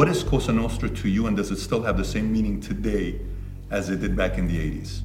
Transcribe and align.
What 0.00 0.08
is 0.08 0.22
Cosa 0.22 0.50
Nostra 0.50 0.88
to 0.88 1.08
you, 1.10 1.26
and 1.26 1.36
does 1.36 1.50
it 1.50 1.58
still 1.58 1.82
have 1.82 1.98
the 1.98 2.06
same 2.06 2.32
meaning 2.32 2.58
today 2.58 3.20
as 3.70 3.90
it 3.90 4.00
did 4.00 4.16
back 4.16 4.38
in 4.38 4.48
the 4.48 4.56
80s? 4.56 5.02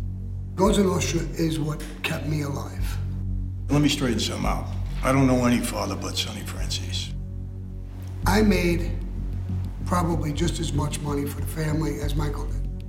Cosa 0.56 0.86
Nostra 0.86 1.20
is 1.38 1.60
what 1.60 1.84
kept 2.02 2.28
me 2.28 2.44
alive. 2.44 2.98
Let 3.70 3.82
me 3.82 3.90
straighten 3.90 4.22
some 4.22 4.46
out. 4.46 4.70
I 5.04 5.12
don't 5.12 5.28
know 5.28 5.44
any 5.44 5.60
father 5.60 5.98
but 5.98 6.16
Sonny 6.16 6.44
Franzese. 6.44 7.12
I 8.26 8.42
made 8.42 8.98
probably 9.86 10.32
just 10.32 10.62
as 10.62 10.72
much 10.72 11.02
money 11.02 11.26
for 11.26 11.42
the 11.42 11.48
family 11.48 12.00
as 12.00 12.16
Michael 12.16 12.46
did. 12.46 12.86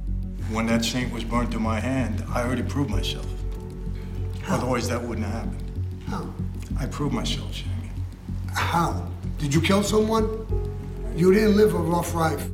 When 0.52 0.66
that 0.66 0.84
saint 0.84 1.12
was 1.12 1.24
burnt 1.24 1.50
to 1.50 1.58
my 1.58 1.80
hand, 1.80 2.22
I 2.32 2.44
already 2.44 2.62
proved 2.62 2.88
myself. 2.88 3.26
How? 4.42 4.58
Otherwise, 4.58 4.88
that 4.90 5.02
wouldn't 5.02 5.26
have 5.26 5.42
happened. 5.42 6.04
How? 6.06 6.32
I 6.78 6.86
proved 6.86 7.14
myself, 7.16 7.52
Sammy. 7.52 7.90
How? 8.54 9.10
Did 9.38 9.52
you 9.52 9.60
kill 9.60 9.82
someone? 9.82 10.65
You 11.16 11.32
didn't 11.32 11.56
live 11.56 11.72
a 11.72 11.78
rough 11.78 12.14
life. 12.14 12.46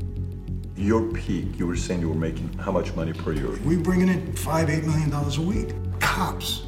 Your 0.76 1.02
peak, 1.12 1.58
you 1.58 1.66
were 1.66 1.74
saying 1.74 2.00
you 2.00 2.08
were 2.08 2.14
making 2.14 2.52
how 2.58 2.70
much 2.70 2.94
money 2.94 3.12
per 3.12 3.32
year? 3.32 3.50
We 3.64 3.76
bringing 3.76 4.08
in 4.08 4.32
five, 4.34 4.70
eight 4.70 4.84
million 4.84 5.10
dollars 5.10 5.36
a 5.36 5.42
week. 5.42 5.74
Cops 5.98 6.62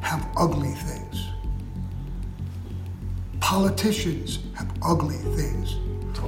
have 0.00 0.26
ugly 0.36 0.72
things. 0.72 1.28
Politicians 3.38 4.40
have 4.56 4.68
ugly 4.82 5.18
things. 5.36 5.76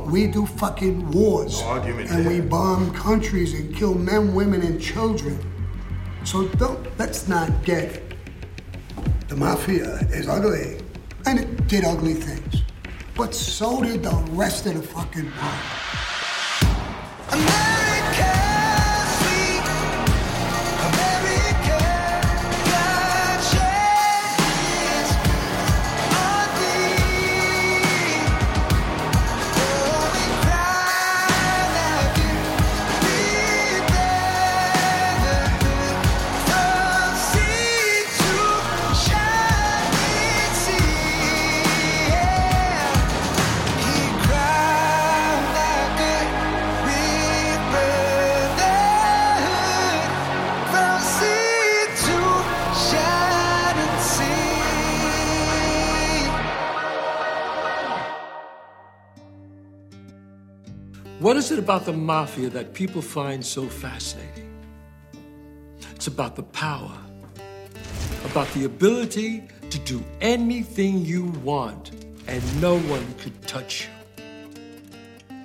We 0.07 0.29
do 0.29 0.47
fucking 0.47 1.11
wars. 1.11 1.61
No 1.61 1.67
argument 1.67 2.11
and 2.13 2.25
we 2.25 2.41
bomb 2.41 2.95
countries 2.95 3.53
and 3.53 3.75
kill 3.75 3.95
men, 3.95 4.33
women, 4.33 4.63
and 4.63 4.81
children. 4.81 5.37
So 6.23 6.47
don't 6.47 6.87
let's 7.01 7.27
not 7.27 7.51
get 7.65 8.01
the 9.27 9.35
mafia 9.35 9.97
is 10.13 10.29
ugly. 10.29 10.81
And 11.27 11.41
it 11.41 11.67
did 11.67 11.85
ugly 11.85 12.15
things. 12.15 12.63
But 13.17 13.35
so 13.35 13.83
did 13.83 14.03
the 14.03 14.15
rest 14.33 14.67
of 14.67 14.75
the 14.75 14.83
fucking 14.83 15.25
world. 15.25 15.96
What 61.37 61.45
is 61.45 61.53
it 61.53 61.59
about 61.59 61.85
the 61.85 61.93
mafia 61.93 62.49
that 62.49 62.73
people 62.73 63.03
find 63.03 63.45
so 63.45 63.69
fascinating? 63.69 64.51
It's 65.95 66.07
about 66.07 66.35
the 66.35 66.43
power, 66.43 66.97
about 68.25 68.49
the 68.55 68.65
ability 68.65 69.47
to 69.69 69.79
do 69.81 70.03
anything 70.23 71.05
you 71.05 71.27
want 71.45 71.91
and 72.27 72.43
no 72.63 72.79
one 72.79 73.05
could 73.19 73.39
touch 73.43 73.87
you. 73.87 75.45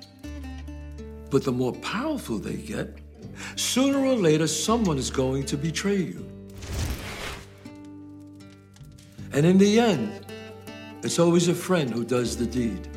But 1.28 1.44
the 1.44 1.52
more 1.52 1.74
powerful 1.74 2.38
they 2.38 2.56
get, 2.56 2.96
sooner 3.56 3.98
or 3.98 4.14
later 4.14 4.46
someone 4.46 4.96
is 4.96 5.10
going 5.10 5.44
to 5.44 5.58
betray 5.58 5.98
you. 5.98 6.26
And 9.34 9.44
in 9.44 9.58
the 9.58 9.78
end, 9.78 10.24
it's 11.02 11.18
always 11.18 11.48
a 11.48 11.54
friend 11.54 11.90
who 11.90 12.02
does 12.02 12.38
the 12.38 12.46
deed. 12.46 12.88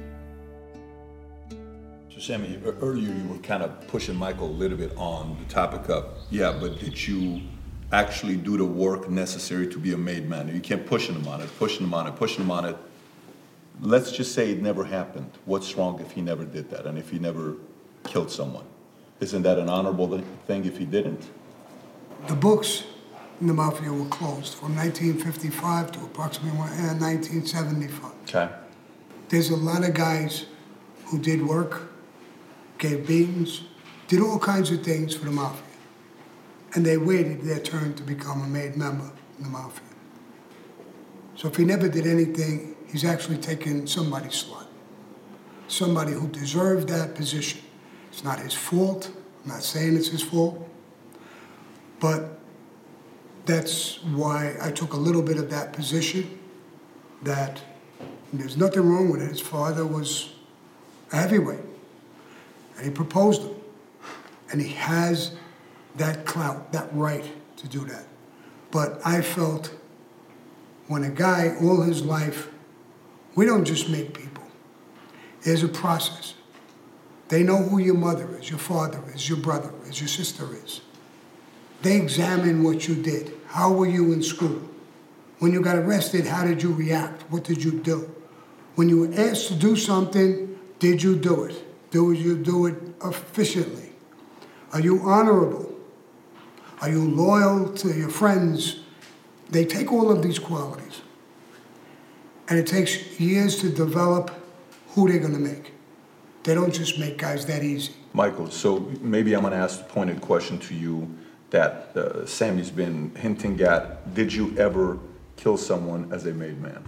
Sammy, 2.25 2.59
earlier 2.81 3.13
you 3.13 3.27
were 3.27 3.37
kind 3.37 3.61
of 3.61 3.87
pushing 3.87 4.15
Michael 4.15 4.47
a 4.47 4.49
little 4.49 4.79
bit 4.79 4.91
on 4.97 5.37
the 5.37 5.53
topic 5.53 5.87
of, 5.91 6.05
yeah, 6.31 6.57
but 6.59 6.79
did 6.79 7.07
you 7.07 7.41
actually 7.91 8.35
do 8.35 8.57
the 8.57 8.65
work 8.65 9.07
necessary 9.07 9.67
to 9.67 9.77
be 9.77 9.93
a 9.93 9.97
made 9.97 10.27
man? 10.27 10.47
You 10.47 10.59
kept 10.59 10.87
pushing 10.87 11.13
him 11.13 11.27
on 11.27 11.41
it, 11.41 11.49
pushing 11.59 11.85
him 11.85 11.93
on 11.93 12.07
it, 12.07 12.15
pushing 12.15 12.43
him 12.43 12.49
on 12.49 12.65
it. 12.65 12.75
Let's 13.79 14.11
just 14.11 14.33
say 14.33 14.49
it 14.51 14.59
never 14.59 14.83
happened. 14.83 15.29
What's 15.45 15.75
wrong 15.75 15.99
if 15.99 16.13
he 16.13 16.21
never 16.21 16.45
did 16.45 16.71
that 16.71 16.87
and 16.87 16.97
if 16.97 17.11
he 17.11 17.19
never 17.19 17.57
killed 18.05 18.31
someone? 18.31 18.65
Isn't 19.19 19.43
that 19.43 19.59
an 19.59 19.69
honorable 19.69 20.19
thing 20.47 20.65
if 20.65 20.79
he 20.79 20.85
didn't? 20.85 21.29
The 22.27 22.35
books 22.35 22.85
in 23.39 23.45
the 23.45 23.53
mafia 23.53 23.93
were 23.93 24.09
closed 24.09 24.55
from 24.55 24.75
1955 24.75 25.91
to 25.91 25.99
approximately 25.99 26.57
uh, 26.57 26.97
1975. 26.97 28.11
Okay. 28.23 28.49
There's 29.29 29.51
a 29.51 29.55
lot 29.55 29.87
of 29.87 29.93
guys 29.93 30.47
who 31.05 31.19
did 31.19 31.45
work, 31.45 31.91
gave 32.77 33.07
beatings, 33.07 33.61
did 34.07 34.21
all 34.21 34.39
kinds 34.39 34.71
of 34.71 34.83
things 34.83 35.15
for 35.15 35.25
the 35.25 35.31
mafia. 35.31 35.63
And 36.73 36.85
they 36.85 36.97
waited 36.97 37.41
their 37.41 37.59
turn 37.59 37.93
to 37.95 38.03
become 38.03 38.41
a 38.41 38.47
made 38.47 38.75
member 38.75 39.11
in 39.37 39.43
the 39.43 39.49
mafia. 39.49 39.83
So 41.35 41.47
if 41.47 41.55
he 41.55 41.65
never 41.65 41.87
did 41.89 42.07
anything, 42.07 42.75
he's 42.91 43.05
actually 43.05 43.37
taken 43.37 43.87
somebody's 43.87 44.35
slot. 44.35 44.67
Somebody 45.67 46.13
who 46.13 46.27
deserved 46.27 46.89
that 46.89 47.15
position. 47.15 47.61
It's 48.11 48.23
not 48.23 48.39
his 48.39 48.53
fault. 48.53 49.11
I'm 49.43 49.51
not 49.51 49.63
saying 49.63 49.95
it's 49.95 50.09
his 50.09 50.21
fault. 50.21 50.67
But 51.99 52.39
that's 53.45 54.03
why 54.03 54.55
I 54.61 54.71
took 54.71 54.93
a 54.93 54.97
little 54.97 55.21
bit 55.21 55.37
of 55.37 55.49
that 55.49 55.73
position 55.73 56.39
that 57.23 57.61
there's 58.33 58.57
nothing 58.57 58.87
wrong 58.87 59.09
with 59.11 59.21
it. 59.21 59.29
His 59.29 59.41
father 59.41 59.85
was 59.85 60.33
a 61.11 61.17
heavyweight, 61.17 61.59
and 62.75 62.85
he 62.85 62.91
proposed 62.91 63.41
him. 63.41 63.55
And 64.51 64.61
he 64.61 64.69
has 64.73 65.35
that 65.95 66.25
clout, 66.25 66.71
that 66.71 66.87
right 66.93 67.25
to 67.57 67.67
do 67.67 67.79
that. 67.85 68.05
But 68.71 68.99
I 69.05 69.21
felt 69.21 69.73
when 70.87 71.03
a 71.03 71.09
guy 71.09 71.55
all 71.61 71.81
his 71.81 72.03
life, 72.03 72.49
we 73.35 73.45
don't 73.45 73.65
just 73.65 73.89
make 73.89 74.13
people. 74.13 74.43
There's 75.43 75.63
a 75.63 75.67
process. 75.67 76.35
They 77.29 77.43
know 77.43 77.57
who 77.57 77.79
your 77.79 77.95
mother 77.95 78.37
is, 78.37 78.49
your 78.49 78.59
father 78.59 79.01
is, 79.13 79.27
your 79.27 79.39
brother 79.39 79.73
is, 79.87 79.99
your 79.99 80.07
sister 80.07 80.47
is. 80.63 80.81
They 81.81 81.97
examine 81.97 82.63
what 82.63 82.87
you 82.87 82.95
did. 82.95 83.33
How 83.47 83.71
were 83.71 83.87
you 83.87 84.13
in 84.13 84.21
school? 84.21 84.61
When 85.39 85.51
you 85.51 85.61
got 85.61 85.75
arrested, 85.75 86.25
how 86.25 86.45
did 86.45 86.61
you 86.63 86.71
react? 86.71 87.23
What 87.31 87.43
did 87.43 87.63
you 87.63 87.71
do? 87.71 88.13
When 88.75 88.89
you 88.89 89.01
were 89.01 89.13
asked 89.15 89.47
to 89.47 89.55
do 89.55 89.75
something, 89.75 90.57
did 90.79 91.01
you 91.01 91.15
do 91.15 91.45
it? 91.45 91.64
Do 91.95 92.11
you 92.11 92.35
do 92.35 92.65
it 92.65 92.75
efficiently? 93.05 93.93
Are 94.73 94.81
you 94.81 94.99
honorable? 95.03 95.73
Are 96.81 96.89
you 96.89 97.01
loyal 97.01 97.71
to 97.71 97.87
your 97.87 98.09
friends? 98.09 98.81
They 99.49 99.63
take 99.63 99.93
all 99.93 100.11
of 100.11 100.21
these 100.21 100.37
qualities. 100.37 101.03
And 102.49 102.59
it 102.59 102.67
takes 102.67 103.17
years 103.17 103.61
to 103.61 103.69
develop 103.69 104.29
who 104.89 105.07
they're 105.07 105.21
going 105.21 105.35
to 105.35 105.39
make. 105.39 105.71
They 106.43 106.53
don't 106.53 106.73
just 106.73 106.99
make 106.99 107.17
guys 107.17 107.45
that 107.45 107.63
easy. 107.63 107.93
Michael, 108.11 108.51
so 108.51 108.91
maybe 108.99 109.33
I'm 109.33 109.43
going 109.43 109.53
to 109.53 109.57
ask 109.57 109.79
a 109.79 109.85
pointed 109.85 110.19
question 110.19 110.59
to 110.67 110.75
you 110.75 111.09
that 111.51 111.95
uh, 111.95 112.25
Sammy's 112.25 112.71
been 112.71 113.15
hinting 113.15 113.61
at. 113.61 114.13
Did 114.13 114.33
you 114.33 114.53
ever 114.57 114.99
kill 115.37 115.55
someone 115.55 116.11
as 116.11 116.25
a 116.25 116.33
made 116.33 116.59
man? 116.61 116.83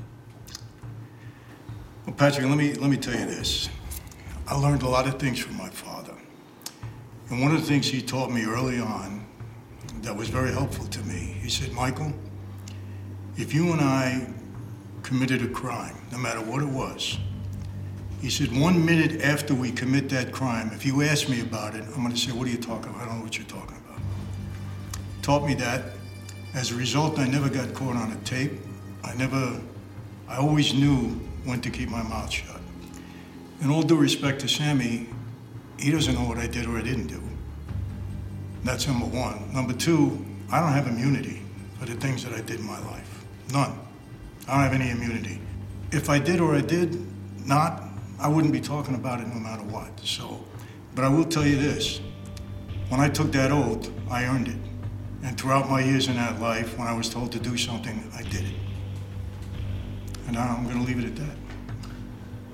Well, 2.05 2.13
Patrick, 2.17 2.45
let 2.45 2.57
me 2.57 2.73
let 2.73 2.89
me 2.89 2.97
tell 2.97 3.17
you 3.17 3.25
this. 3.25 3.69
I 4.49 4.55
learned 4.55 4.83
a 4.83 4.87
lot 4.87 5.07
of 5.07 5.19
things 5.19 5.39
from 5.39 5.57
my 5.57 5.69
father. 5.69 6.13
And 7.29 7.41
one 7.41 7.53
of 7.53 7.59
the 7.59 7.67
things 7.67 7.87
he 7.87 8.01
taught 8.01 8.31
me 8.31 8.45
early 8.45 8.79
on 8.79 9.25
that 10.01 10.15
was 10.15 10.29
very 10.29 10.53
helpful 10.53 10.85
to 10.85 11.03
me, 11.03 11.35
he 11.41 11.49
said, 11.49 11.73
Michael, 11.73 12.13
if 13.35 13.53
you 13.53 13.73
and 13.73 13.81
I 13.81 14.25
committed 15.03 15.41
a 15.41 15.49
crime, 15.49 15.97
no 16.13 16.17
matter 16.17 16.39
what 16.39 16.61
it 16.61 16.69
was, 16.69 17.17
he 18.21 18.29
said, 18.29 18.57
one 18.57 18.83
minute 18.83 19.21
after 19.21 19.53
we 19.53 19.69
commit 19.69 20.07
that 20.09 20.31
crime, 20.31 20.71
if 20.73 20.85
you 20.85 21.03
ask 21.03 21.27
me 21.27 21.41
about 21.41 21.75
it, 21.75 21.83
I'm 21.83 22.01
going 22.01 22.09
to 22.09 22.17
say, 22.17 22.31
What 22.31 22.47
are 22.47 22.51
you 22.51 22.57
talking 22.57 22.89
about? 22.89 23.01
I 23.01 23.05
don't 23.05 23.17
know 23.17 23.23
what 23.23 23.37
you're 23.37 23.47
talking 23.47 23.77
about. 23.85 24.01
Taught 25.21 25.45
me 25.45 25.53
that. 25.55 25.83
As 26.55 26.71
a 26.71 26.75
result, 26.75 27.19
I 27.19 27.27
never 27.27 27.49
got 27.49 27.73
caught 27.73 27.95
on 27.95 28.11
a 28.13 28.17
tape. 28.23 28.53
I 29.03 29.13
never, 29.15 29.61
I 30.27 30.37
always 30.37 30.73
knew 30.73 31.19
when 31.43 31.61
to 31.61 31.69
keep 31.69 31.89
my 31.89 32.01
mouth 32.01 32.31
shut. 32.31 32.56
In 33.61 33.71
all 33.71 33.81
due 33.81 33.97
respect 33.97 34.41
to 34.41 34.47
Sammy, 34.47 35.07
he 35.79 35.91
doesn't 35.91 36.13
know 36.13 36.27
what 36.27 36.37
I 36.37 36.47
did 36.47 36.67
or 36.67 36.77
I 36.77 36.81
didn't 36.81 37.07
do. 37.07 37.21
That's 38.63 38.87
number 38.87 39.05
one. 39.05 39.51
Number 39.53 39.73
two, 39.73 40.25
I 40.51 40.59
don't 40.59 40.73
have 40.73 40.87
immunity 40.87 41.41
for 41.79 41.85
the 41.85 41.95
things 41.95 42.23
that 42.23 42.33
I 42.33 42.41
did 42.41 42.59
in 42.59 42.67
my 42.67 42.79
life. 42.85 43.25
None. 43.51 43.79
I 44.47 44.53
don't 44.53 44.63
have 44.63 44.73
any 44.73 44.91
immunity. 44.91 45.39
If 45.91 46.09
I 46.09 46.19
did 46.19 46.39
or 46.39 46.55
I 46.55 46.61
did 46.61 46.97
not, 47.45 47.83
I 48.19 48.27
wouldn't 48.27 48.53
be 48.53 48.61
talking 48.61 48.95
about 48.95 49.21
it 49.21 49.27
no 49.27 49.39
matter 49.39 49.63
what. 49.63 49.99
So, 50.01 50.43
but 50.95 51.03
I 51.03 51.09
will 51.09 51.25
tell 51.25 51.45
you 51.45 51.55
this: 51.55 52.01
when 52.89 52.99
I 52.99 53.09
took 53.09 53.31
that 53.31 53.51
oath, 53.51 53.91
I 54.09 54.25
earned 54.25 54.47
it, 54.47 54.57
and 55.23 55.39
throughout 55.39 55.69
my 55.69 55.81
years 55.81 56.07
in 56.07 56.15
that 56.15 56.39
life, 56.41 56.77
when 56.77 56.87
I 56.87 56.93
was 56.93 57.09
told 57.09 57.31
to 57.33 57.39
do 57.39 57.57
something, 57.57 58.11
I 58.15 58.23
did 58.23 58.45
it. 58.45 58.55
And 60.27 60.37
I'm 60.37 60.65
going 60.65 60.77
to 60.77 60.83
leave 60.83 60.99
it 60.99 61.05
at 61.05 61.15
that. 61.15 61.46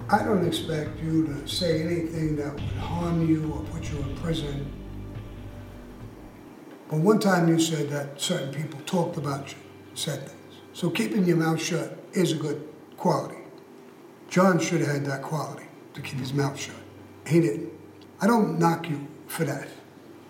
I 0.10 0.24
don't 0.24 0.46
expect 0.46 1.00
you 1.02 1.26
to 1.28 1.48
say 1.48 1.82
anything 1.82 2.36
that 2.36 2.54
would 2.54 2.62
harm 2.62 3.28
you 3.28 3.52
or 3.54 3.64
put 3.72 3.90
you 3.92 3.98
in 4.00 4.16
prison. 4.18 4.72
But 6.90 7.00
one 7.00 7.20
time 7.20 7.48
you 7.48 7.60
said 7.60 7.90
that 7.90 8.20
certain 8.20 8.54
people 8.54 8.80
talked 8.86 9.18
about 9.18 9.52
you, 9.52 9.58
said 9.96 10.28
things. 10.28 10.56
So 10.74 10.90
keeping 10.90 11.26
your 11.26 11.38
mouth 11.38 11.62
shut 11.62 11.98
is 12.14 12.34
a 12.34 12.36
good 12.36 12.68
quality. 12.98 13.38
John 14.30 14.60
should 14.60 14.82
have 14.82 14.90
had 14.90 15.06
that 15.06 15.22
quality 15.22 15.66
to 15.94 16.02
keep 16.02 16.20
his 16.20 16.34
mouth 16.34 16.60
shut. 16.60 16.76
He 17.26 17.40
didn't. 17.40 17.72
I 18.20 18.28
don't 18.28 18.60
knock 18.60 18.90
you 18.90 19.08
for 19.28 19.46
that. 19.46 19.68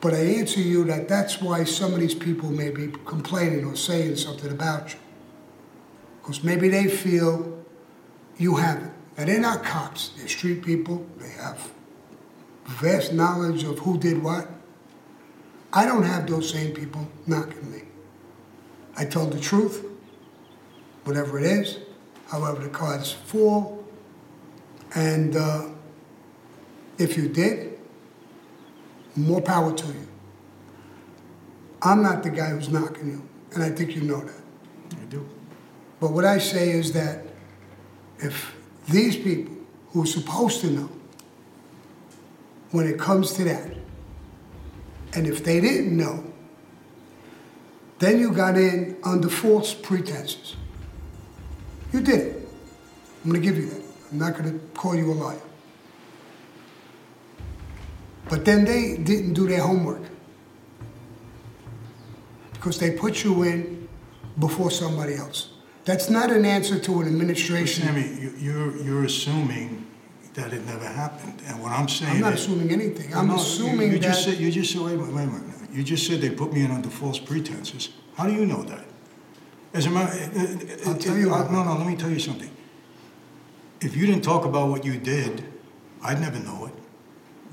But 0.02 0.14
I 0.14 0.18
answer 0.18 0.60
you 0.60 0.84
that 0.86 1.08
that's 1.08 1.42
why 1.42 1.64
some 1.64 1.94
of 1.94 2.00
these 2.00 2.16
people 2.16 2.52
may 2.52 2.70
be 2.70 2.94
complaining 3.06 3.66
or 3.66 3.76
saying 3.76 4.18
something 4.18 4.52
about 4.52 4.94
you. 4.94 5.00
Because 6.22 6.44
maybe 6.44 6.70
they 6.70 6.88
feel 6.88 7.64
you 8.38 8.58
haven't. 8.58 8.93
And 9.18 9.30
they're 9.30 9.40
not 9.40 9.64
cops, 9.64 10.10
they're 10.18 10.28
street 10.28 10.64
people. 10.64 11.06
They 11.18 11.30
have 11.30 11.72
vast 12.66 13.14
knowledge 13.14 13.64
of 13.64 13.80
who 13.80 13.98
did 13.98 14.24
what. 14.24 14.48
I 15.72 15.86
don't 15.86 16.04
have 16.04 16.28
those 16.28 16.52
same 16.52 16.74
people 16.74 17.08
knocking 17.28 17.72
me. 17.72 17.82
I 18.96 19.06
told 19.06 19.34
the 19.34 19.40
truth, 19.40 19.86
whatever 21.04 21.40
it 21.40 21.46
is, 21.46 21.80
however 22.28 22.62
the 22.64 22.70
cards 22.70 23.12
fall. 23.12 23.84
And 24.96 25.36
uh, 25.36 25.70
if 26.98 27.18
you 27.18 27.28
did, 27.28 27.80
more 29.16 29.42
power 29.42 29.74
to 29.74 29.88
you. 29.88 30.08
I'm 31.82 32.02
not 32.02 32.24
the 32.24 32.30
guy 32.30 32.50
who's 32.50 32.70
knocking 32.70 33.12
you, 33.12 33.30
and 33.54 33.64
I 33.64 33.70
think 33.70 33.96
you 33.96 34.02
know 34.02 34.22
that. 34.22 34.42
I 35.02 35.06
do. 35.06 35.28
But 36.00 36.12
what 36.12 36.24
I 36.24 36.38
say 36.38 36.72
is 36.72 36.94
that 36.94 37.26
if 38.20 38.56
these 38.88 39.16
people 39.16 39.56
who 39.92 40.04
are 40.04 40.08
supposed 40.08 40.62
to 40.62 40.70
know, 40.70 40.90
when 42.72 42.88
it 42.88 43.00
comes 43.00 43.34
to 43.34 43.44
that, 43.44 43.72
and 45.14 45.28
if 45.28 45.44
they 45.44 45.62
didn't 45.62 45.96
know, 45.96 46.24
then 48.00 48.20
you 48.20 48.32
got 48.32 48.58
in 48.58 48.98
under 49.04 49.30
false 49.30 49.74
pretenses. 49.74 50.56
You 51.94 52.02
did 52.02 52.20
it. 52.20 52.50
I'm 53.24 53.32
going 53.32 53.42
to 53.42 53.48
give 53.48 53.58
you 53.58 53.70
that. 53.70 53.82
I'm 54.12 54.18
not 54.18 54.38
going 54.38 54.52
to 54.52 54.66
call 54.76 54.96
you 54.96 55.12
a 55.12 55.14
liar. 55.14 55.40
But 58.28 58.44
then 58.46 58.66
they 58.66 58.98
didn't 58.98 59.34
do 59.34 59.48
their 59.48 59.62
homework 59.62 60.02
because 62.54 62.80
they 62.80 62.92
put 62.92 63.24
you 63.24 63.44
in 63.44 63.88
before 64.40 64.72
somebody 64.72 65.16
else. 65.16 65.53
That's 65.86 66.10
not 66.10 66.32
an 66.32 66.46
answer 66.46 66.80
to 66.80 67.02
an 67.02 67.08
administration. 67.08 67.84
Sammy, 67.84 68.08
you- 68.20 68.34
you're, 68.38 68.78
you're 68.78 69.04
assuming 69.04 69.86
that 70.34 70.54
it 70.54 70.66
never 70.66 70.86
happened. 70.88 71.42
And 71.48 71.62
what 71.62 71.72
I'm 71.72 71.88
saying 71.90 72.16
I'm 72.16 72.22
not 72.22 72.34
is- 72.34 72.42
assuming 72.46 72.72
anything. 72.72 73.14
I'm 73.14 73.28
No, 73.28 73.36
you- 73.36 73.40
assuming 73.42 73.92
you 73.92 74.00
just 74.00 74.26
that. 74.26 74.32
said- 74.34 74.42
You 74.42 74.52
just 74.52 74.72
said, 74.72 74.82
wait 74.82 74.94
a 74.94 74.98
minute, 74.98 75.14
wait 75.34 75.70
a. 75.72 75.76
You 75.78 75.84
just 75.84 76.06
said 76.08 76.22
they 76.22 76.30
put 76.30 76.54
me 76.54 76.64
in 76.64 76.72
under 76.72 76.90
false 76.90 77.20
pretenses. 77.20 77.90
How 78.16 78.28
do 78.28 78.34
you 78.34 78.46
know 78.46 78.64
that? 78.64 78.86
As 79.74 79.88
a 79.88 79.90
matter, 79.90 80.14
eh, 80.14 80.30
eh, 80.36 80.42
eh, 80.42 80.76
I'll 80.90 80.96
tell 80.98 81.18
you 81.18 81.30
what. 81.32 81.52
No, 81.52 81.64
no, 81.64 81.76
let 81.78 81.88
me 81.88 81.96
tell 81.96 82.12
you 82.12 82.20
something. 82.20 82.50
If 83.82 83.98
you 83.98 84.06
didn't 84.06 84.24
talk 84.24 84.46
about 84.46 84.70
what 84.70 84.86
you 84.86 84.98
did, 84.98 85.44
I'd 86.04 86.22
never 86.22 86.40
know 86.40 86.66
it. 86.68 86.74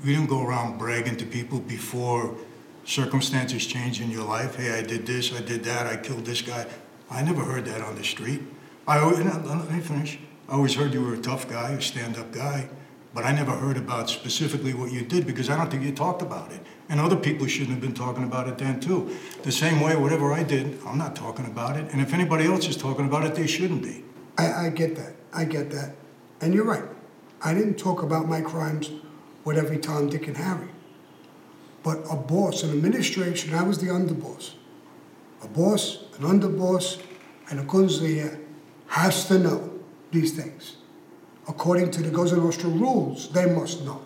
You 0.05 0.15
didn't 0.15 0.29
go 0.29 0.41
around 0.45 0.77
bragging 0.77 1.15
to 1.17 1.25
people 1.25 1.59
before 1.59 2.35
circumstances 2.85 3.65
changed 3.65 4.01
in 4.01 4.11
your 4.11 4.23
life. 4.23 4.55
Hey, 4.55 4.71
I 4.77 4.83
did 4.83 5.05
this, 5.07 5.33
I 5.33 5.41
did 5.41 5.63
that, 5.63 5.87
I 5.87 5.97
killed 5.97 6.25
this 6.25 6.41
guy. 6.41 6.67
I 7.11 7.21
never 7.23 7.43
heard 7.43 7.65
that 7.65 7.81
on 7.81 7.95
the 7.95 8.05
street. 8.05 8.41
I 8.87 8.99
always, 8.99 9.19
uh, 9.19 9.43
let 9.45 9.69
me 9.69 9.81
finish. 9.81 10.17
I 10.47 10.53
always 10.53 10.75
heard 10.75 10.93
you 10.93 11.01
were 11.01 11.13
a 11.13 11.21
tough 11.21 11.47
guy, 11.49 11.71
a 11.71 11.81
stand-up 11.81 12.31
guy, 12.31 12.69
but 13.13 13.25
I 13.25 13.33
never 13.33 13.51
heard 13.51 13.75
about 13.75 14.09
specifically 14.09 14.73
what 14.73 14.93
you 14.93 15.01
did 15.01 15.27
because 15.27 15.49
I 15.49 15.57
don't 15.57 15.69
think 15.69 15.83
you 15.83 15.91
talked 15.91 16.21
about 16.21 16.53
it. 16.53 16.61
And 16.87 17.01
other 17.01 17.17
people 17.17 17.47
shouldn't 17.47 17.71
have 17.71 17.81
been 17.81 17.93
talking 17.93 18.23
about 18.23 18.47
it 18.47 18.57
then 18.57 18.79
too. 18.79 19.13
The 19.43 19.51
same 19.51 19.81
way, 19.81 19.97
whatever 19.97 20.31
I 20.31 20.43
did, 20.43 20.79
I'm 20.85 20.97
not 20.97 21.13
talking 21.13 21.45
about 21.45 21.75
it. 21.77 21.91
And 21.91 22.01
if 22.01 22.13
anybody 22.13 22.45
else 22.45 22.69
is 22.69 22.77
talking 22.77 23.05
about 23.05 23.25
it, 23.25 23.35
they 23.35 23.47
shouldn't 23.47 23.83
be. 23.83 24.05
I, 24.37 24.67
I 24.67 24.69
get 24.69 24.95
that. 24.95 25.15
I 25.33 25.43
get 25.43 25.69
that. 25.71 25.95
And 26.39 26.53
you're 26.53 26.65
right. 26.65 26.85
I 27.41 27.53
didn't 27.53 27.75
talk 27.75 28.03
about 28.03 28.29
my 28.29 28.39
crimes 28.39 28.89
with 29.43 29.57
every 29.57 29.79
Tom, 29.79 30.09
Dick, 30.09 30.27
and 30.27 30.37
Harry. 30.37 30.69
But 31.83 31.99
a 32.09 32.15
boss, 32.15 32.63
an 32.63 32.71
administration, 32.71 33.53
I 33.53 33.63
was 33.63 33.79
the 33.79 33.87
underboss. 33.87 34.53
A 35.43 35.47
boss, 35.47 36.03
an 36.17 36.23
underboss, 36.23 37.01
and 37.49 37.59
a 37.59 37.63
consigliere 37.63 38.39
has 38.87 39.27
to 39.27 39.39
know 39.39 39.79
these 40.11 40.33
things. 40.33 40.77
According 41.47 41.91
to 41.91 42.01
the 42.03 42.11
Cosa 42.11 42.37
Nostra 42.37 42.69
rules, 42.69 43.29
they 43.29 43.45
must 43.45 43.83
know. 43.83 44.05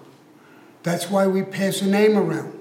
That's 0.84 1.10
why 1.10 1.28
we 1.28 1.44
pass 1.44 1.82
a 1.82 1.88
name 1.88 2.18
around. 2.18 2.58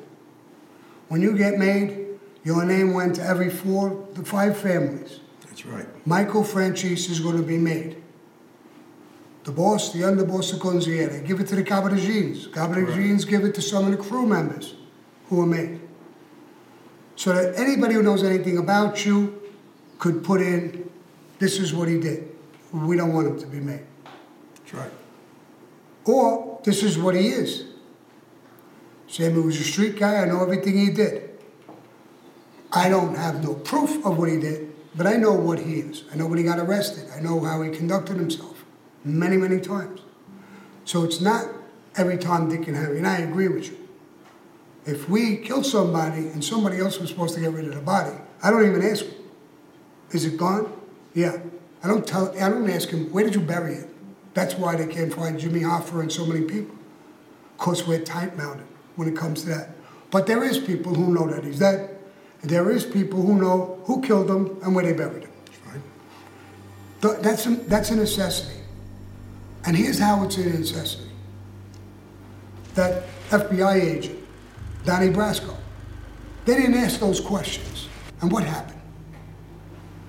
When 1.08 1.20
you 1.20 1.36
get 1.36 1.58
made, 1.58 2.06
your 2.42 2.64
name 2.64 2.94
went 2.94 3.16
to 3.16 3.22
every 3.22 3.50
four, 3.50 4.06
the 4.14 4.24
five 4.24 4.56
families. 4.56 5.20
That's 5.42 5.64
right. 5.66 5.86
Michael 6.06 6.42
Franzese 6.42 7.10
is 7.10 7.20
going 7.20 7.36
to 7.36 7.42
be 7.42 7.58
made. 7.58 8.02
The 9.44 9.52
boss, 9.52 9.92
the 9.92 10.00
underboss, 10.00 10.52
the 10.52 10.58
consigliere, 10.58 11.24
give 11.26 11.38
it 11.38 11.46
to 11.48 11.56
the 11.56 11.62
caporegimes. 11.62 12.48
caporegimes 12.48 13.28
give 13.28 13.44
it 13.44 13.54
to 13.54 13.62
some 13.62 13.84
of 13.84 13.90
the 13.90 13.98
crew 13.98 14.26
members 14.26 14.74
who 15.28 15.42
are 15.42 15.46
made. 15.46 15.80
So 17.16 17.32
that 17.32 17.58
anybody 17.58 17.94
who 17.94 18.02
knows 18.02 18.22
anything 18.22 18.58
about 18.58 19.04
you 19.04 19.40
could 19.98 20.24
put 20.24 20.40
in, 20.40 20.90
this 21.38 21.58
is 21.58 21.72
what 21.72 21.88
he 21.88 21.98
did. 22.00 22.28
We 22.72 22.96
don't 22.96 23.12
want 23.12 23.28
him 23.28 23.38
to 23.38 23.46
be 23.46 23.60
made. 23.60 23.84
That's 24.56 24.74
right. 24.74 24.90
Or 26.04 26.60
this 26.64 26.82
is 26.82 26.98
what 26.98 27.14
he 27.14 27.28
is. 27.28 27.64
Sammy 29.06 29.40
was 29.40 29.60
a 29.60 29.64
street 29.64 29.98
guy, 29.98 30.16
I 30.16 30.24
know 30.26 30.42
everything 30.42 30.76
he 30.76 30.90
did. 30.90 31.30
I 32.72 32.88
don't 32.88 33.14
have 33.16 33.42
no 33.44 33.54
proof 33.54 34.04
of 34.04 34.18
what 34.18 34.28
he 34.28 34.40
did, 34.40 34.74
but 34.96 35.06
I 35.06 35.14
know 35.14 35.32
what 35.32 35.60
he 35.60 35.74
is. 35.74 36.02
I 36.12 36.16
know 36.16 36.26
when 36.26 36.38
he 36.38 36.44
got 36.44 36.58
arrested. 36.58 37.08
I 37.16 37.20
know 37.20 37.38
how 37.40 37.62
he 37.62 37.70
conducted 37.70 38.16
himself 38.16 38.64
many, 39.04 39.36
many 39.36 39.60
times. 39.60 40.00
So 40.84 41.04
it's 41.04 41.20
not 41.20 41.46
every 41.96 42.18
Tom, 42.18 42.48
Dick, 42.48 42.66
and 42.66 42.76
Harry, 42.76 42.98
and 42.98 43.06
I 43.06 43.18
agree 43.18 43.48
with 43.48 43.70
you. 43.70 43.83
If 44.86 45.08
we 45.08 45.38
killed 45.38 45.64
somebody 45.64 46.28
and 46.28 46.44
somebody 46.44 46.78
else 46.78 46.98
was 46.98 47.10
supposed 47.10 47.34
to 47.34 47.40
get 47.40 47.52
rid 47.52 47.66
of 47.66 47.74
the 47.74 47.80
body, 47.80 48.16
I 48.42 48.50
don't 48.50 48.66
even 48.66 48.82
ask 48.82 49.04
him. 49.04 49.14
Is 50.10 50.24
it 50.24 50.36
gone? 50.36 50.72
Yeah. 51.14 51.38
I 51.82 51.88
don't 51.88 52.06
tell. 52.06 52.30
I 52.38 52.48
don't 52.48 52.68
ask 52.68 52.88
him. 52.88 53.10
Where 53.12 53.24
did 53.24 53.34
you 53.34 53.40
bury 53.40 53.74
it? 53.74 53.88
That's 54.34 54.54
why 54.54 54.76
they 54.76 54.86
can't 54.86 55.12
find 55.12 55.38
Jimmy 55.38 55.60
Hoffa 55.60 56.00
and 56.00 56.12
so 56.12 56.26
many 56.26 56.44
people. 56.44 56.74
Cause 57.56 57.86
we're 57.86 58.00
tight-mounted 58.00 58.66
when 58.96 59.08
it 59.08 59.16
comes 59.16 59.42
to 59.42 59.48
that. 59.50 59.70
But 60.10 60.26
there 60.26 60.42
is 60.44 60.58
people 60.58 60.94
who 60.94 61.14
know 61.14 61.28
that 61.28 61.44
he's 61.44 61.60
dead. 61.60 61.96
And 62.42 62.50
there 62.50 62.70
is 62.70 62.84
people 62.84 63.22
who 63.22 63.36
know 63.36 63.80
who 63.84 64.02
killed 64.02 64.28
him 64.28 64.58
and 64.62 64.74
where 64.74 64.84
they 64.84 64.92
buried 64.92 65.24
him. 65.24 65.30
Right. 65.66 67.22
That's 67.22 67.46
a, 67.46 67.50
that's 67.50 67.90
a 67.90 67.96
necessity. 67.96 68.60
And 69.66 69.76
here's 69.76 69.98
how 69.98 70.24
it's 70.24 70.36
a 70.36 70.44
necessity. 70.44 71.10
That 72.74 73.04
FBI 73.30 73.80
agent, 73.80 74.18
Donnie 74.84 75.10
Brasco, 75.10 75.56
they 76.44 76.56
didn't 76.56 76.74
ask 76.74 77.00
those 77.00 77.20
questions. 77.20 77.88
And 78.20 78.30
what 78.30 78.44
happened? 78.44 78.80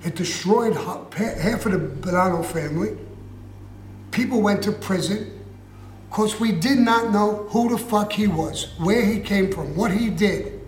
It 0.04 0.14
destroyed 0.14 0.74
half 0.74 1.66
of 1.66 1.72
the 1.72 1.78
Bonanno 1.78 2.44
family. 2.44 2.96
People 4.10 4.40
went 4.40 4.62
to 4.64 4.72
prison 4.72 5.32
because 6.08 6.38
we 6.38 6.52
did 6.52 6.78
not 6.78 7.12
know 7.12 7.46
who 7.50 7.70
the 7.70 7.78
fuck 7.78 8.12
he 8.12 8.26
was, 8.26 8.72
where 8.78 9.04
he 9.04 9.18
came 9.20 9.50
from, 9.50 9.76
what 9.76 9.90
he 9.90 10.08
did. 10.08 10.60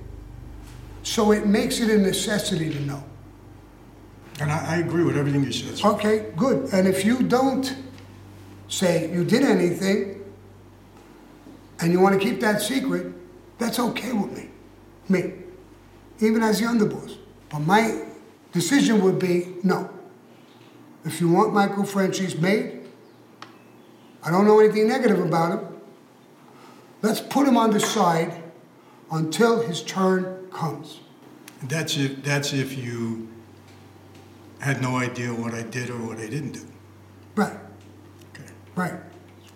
So 1.03 1.33
it 1.33 1.47
makes 1.47 1.81
it 1.81 1.88
a 1.88 1.99
necessity 1.99 2.71
to 2.71 2.81
know. 2.81 3.05
And 4.41 4.50
I, 4.50 4.75
I 4.75 4.77
agree 4.79 5.05
with 5.05 5.17
everything 5.17 5.45
you 5.45 5.53
said. 5.53 5.79
sir. 5.79 5.88
Okay, 5.88 6.27
good. 6.37 6.73
And 6.73 6.87
if 6.87 7.05
you 7.05 7.23
don't 7.23 7.75
say 8.69 9.11
you 9.12 9.25
did 9.25 9.43
anything 9.43 10.23
and 11.81 11.93
you 11.93 12.00
want 12.00 12.21
to 12.21 12.29
keep 12.29 12.41
that 12.41 12.61
secret, 12.61 13.15
that's 13.59 13.79
okay 13.79 14.12
with 14.12 14.37
me. 14.37 14.49
Me. 15.09 15.33
Even 16.21 16.43
as 16.43 16.61
the 16.61 16.67
underboss. 16.67 17.17
But 17.50 17.61
my 17.61 18.05
decision 18.53 19.03
would 19.03 19.19
be 19.19 19.55
no. 19.62 19.91
If 21.05 21.21
you 21.21 21.31
want 21.31 21.55
Michael 21.55 21.85
Franzese 21.85 22.38
made, 22.41 22.81
I 24.23 24.31
don't 24.31 24.47
know 24.47 24.61
anything 24.61 24.88
negative 24.88 25.21
about 25.21 25.59
him. 25.59 25.81
Let's 27.03 27.21
put 27.21 27.47
him 27.47 27.57
on 27.57 27.71
the 27.71 27.81
side 27.81 28.43
until 29.11 29.62
his 29.62 29.83
turn 29.83 30.49
comes. 30.50 31.00
That's 31.62 31.97
if, 31.97 32.23
that's 32.23 32.53
if 32.53 32.77
you 32.77 33.29
had 34.61 34.83
no 34.83 34.97
idea 34.97 35.33
what 35.33 35.55
I 35.55 35.62
did 35.62 35.88
or 35.91 35.99
what 35.99 36.19
I 36.19 36.27
didn't 36.27 36.53
do. 36.53 36.67
Right, 37.37 37.57
Okay. 38.35 38.50
right. 38.75 38.95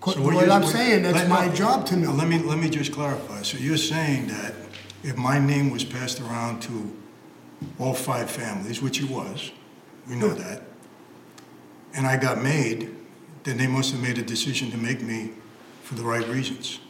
So 0.04 0.21
what 0.21 0.35
you're- 0.35 0.50
I'm 0.50 0.64
saying, 0.66 1.02
that's 1.02 1.14
let- 1.14 1.28
my 1.28 1.47
no, 1.47 1.54
job 1.54 1.87
to 1.87 1.97
know. 1.97 2.12
Let 2.12 2.28
me, 2.28 2.38
let 2.38 2.59
me 2.59 2.68
just 2.68 2.92
clarify. 2.92 3.42
So 3.42 3.59
you're 3.59 3.76
saying 3.76 4.26
that 4.28 4.54
if 5.04 5.16
my 5.16 5.38
name 5.38 5.71
was 5.71 5.85
passed 5.85 6.21
around 6.21 6.61
to 6.62 6.92
all 7.78 7.94
five 7.94 8.28
families, 8.30 8.82
which 8.82 9.00
it 9.00 9.09
was, 9.09 9.52
we 10.09 10.16
know 10.16 10.30
hmm. 10.30 10.42
that, 10.42 10.62
and 11.94 12.06
I 12.06 12.16
got 12.16 12.42
made, 12.42 12.94
then 13.44 13.59
they 13.59 13.66
must 13.66 13.92
have 13.92 14.02
made 14.02 14.18
a 14.18 14.23
decision 14.23 14.71
to 14.73 14.76
make 14.76 15.02
me 15.02 15.30
for 15.85 15.94
the 15.94 16.02
right 16.02 16.26
reasons. 16.28 16.80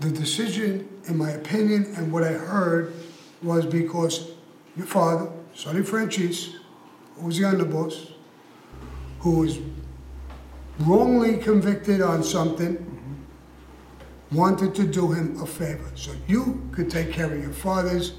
The 0.00 0.10
decision, 0.10 0.88
in 1.06 1.16
my 1.16 1.30
opinion, 1.30 1.92
and 1.96 2.12
what 2.12 2.22
I 2.22 2.32
heard, 2.32 2.92
was 3.42 3.66
because 3.66 4.30
your 4.76 4.86
father, 4.86 5.30
Sonny 5.54 5.80
Franzese, 5.80 6.54
who 7.16 7.26
was 7.26 7.38
the 7.38 7.44
underboss, 7.44 8.12
who 9.20 9.40
was 9.40 9.58
wrongly 10.86 11.36
convicted 11.38 12.00
on 12.00 12.22
something, 12.22 12.88
wanted 14.30 14.74
to 14.74 14.86
do 14.86 15.12
him 15.12 15.40
a 15.42 15.46
favor. 15.46 15.90
So 15.94 16.12
you 16.26 16.68
could 16.72 16.90
take 16.90 17.12
care 17.12 17.32
of 17.32 17.40
your 17.40 17.52
father's 17.52 18.14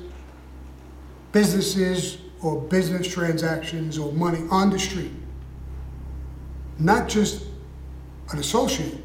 businesses 1.31 2.19
or 2.41 2.61
business 2.61 3.07
transactions 3.07 3.97
or 3.97 4.11
money 4.13 4.45
on 4.51 4.69
the 4.69 4.79
street. 4.79 5.11
Not 6.77 7.07
just 7.07 7.45
an 8.31 8.39
associate, 8.39 9.03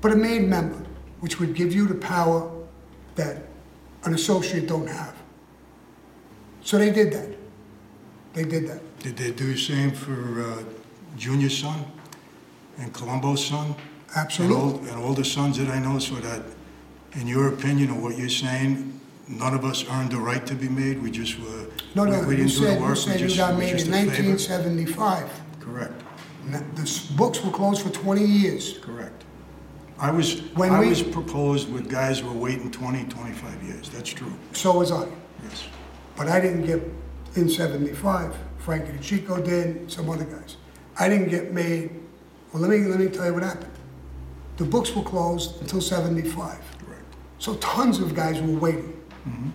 but 0.00 0.12
a 0.12 0.16
main 0.16 0.48
member, 0.48 0.84
which 1.20 1.38
would 1.38 1.54
give 1.54 1.72
you 1.72 1.86
the 1.86 1.94
power 1.94 2.50
that 3.14 3.42
an 4.04 4.14
associate 4.14 4.66
don't 4.66 4.88
have. 4.88 5.14
So 6.62 6.78
they 6.78 6.90
did 6.90 7.12
that. 7.12 7.36
They 8.32 8.44
did 8.44 8.68
that. 8.68 8.98
Did 9.00 9.16
they 9.16 9.30
do 9.30 9.52
the 9.52 9.58
same 9.58 9.90
for 9.90 10.42
uh, 10.42 10.62
Junior's 11.16 11.56
son 11.56 11.84
and 12.78 12.92
Colombo's 12.92 13.44
son? 13.44 13.74
Absolutely. 14.16 14.56
And 14.56 14.64
all, 14.64 14.94
and 14.96 15.04
all 15.04 15.14
the 15.14 15.24
sons 15.24 15.58
that 15.58 15.68
I 15.68 15.78
know, 15.78 15.98
so 15.98 16.14
that, 16.16 16.42
in 17.12 17.26
your 17.26 17.48
opinion 17.48 17.90
or 17.90 18.00
what 18.00 18.16
you're 18.18 18.28
saying, 18.28 18.98
none 19.28 19.54
of 19.54 19.64
us 19.64 19.84
earned 19.90 20.12
the 20.12 20.16
right 20.18 20.44
to 20.46 20.54
be 20.54 20.68
made, 20.68 21.02
we 21.02 21.10
just 21.10 21.38
were, 21.38 21.66
No, 21.94 22.04
we 22.04 22.10
no, 22.10 22.22
we 22.22 22.36
you 22.36 22.44
didn't 22.44 22.52
do 22.54 22.60
the 22.60 22.66
said, 22.66 22.78
you 22.78 22.82
work, 22.84 22.94
we 22.94 22.96
said 23.00 23.20
you 23.20 23.26
just, 23.26 23.36
got 23.38 23.50
was 23.54 23.58
made 23.60 23.70
just 23.72 23.86
in 23.88 23.92
a 23.94 23.96
favor? 23.98 24.10
nineteen 24.12 24.38
seventy-five. 24.38 25.30
Correct, 25.60 26.02
The 26.76 26.82
s- 26.82 27.06
books 27.06 27.44
were 27.44 27.50
closed 27.50 27.82
for 27.82 27.90
twenty 27.90 28.24
years. 28.24 28.78
correct. 28.78 29.24
I 30.00 30.10
was, 30.12 30.40
When 30.54 30.70
I 30.70 30.80
we- 30.80 30.88
was 30.90 31.02
proposed 31.02 31.70
with 31.72 31.90
guys 31.90 32.20
who 32.20 32.28
were 32.28 32.38
waiting 32.38 32.70
20, 32.70 33.04
25 33.04 33.62
years, 33.64 33.90
that's 33.90 34.08
true, 34.10 34.32
So 34.52 34.78
was 34.78 34.92
I. 34.92 35.06
yes. 35.42 35.64
But 36.16 36.28
I 36.28 36.40
didn't 36.40 36.64
get 36.66 36.80
in 37.34 37.48
seventy-five. 37.50 38.34
Frankie 38.58 38.92
DeCicco 38.92 39.44
did, 39.44 39.90
some 39.90 40.08
other 40.08 40.24
guys. 40.24 40.56
I 40.98 41.08
didn't 41.08 41.28
get 41.28 41.52
made, 41.52 41.90
well, 42.52 42.62
let 42.62 42.70
me, 42.70 42.78
let 42.86 42.98
me 42.98 43.08
tell 43.08 43.26
you 43.26 43.34
what 43.34 43.42
happened. 43.42 43.72
The 44.56 44.64
books 44.64 44.94
were 44.94 45.02
closed 45.02 45.60
until 45.60 45.80
seventy-five. 45.80 46.60
Correct. 46.84 47.16
So 47.38 47.54
tons 47.56 48.00
of 48.00 48.14
guys 48.14 48.40
were 48.40 48.58
waiting. 48.58 49.00
Mm-hmm. 49.28 49.50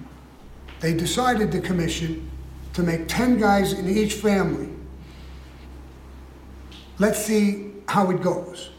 They 0.79 0.93
decided, 0.93 1.51
the 1.51 1.61
commission, 1.61 2.29
to 2.73 2.83
make 2.83 3.07
10 3.07 3.39
guys 3.39 3.73
in 3.73 3.87
each 3.89 4.15
family. 4.15 4.69
Let's 6.99 7.23
see 7.23 7.71
how 7.87 8.09
it 8.11 8.21
goes. 8.21 8.71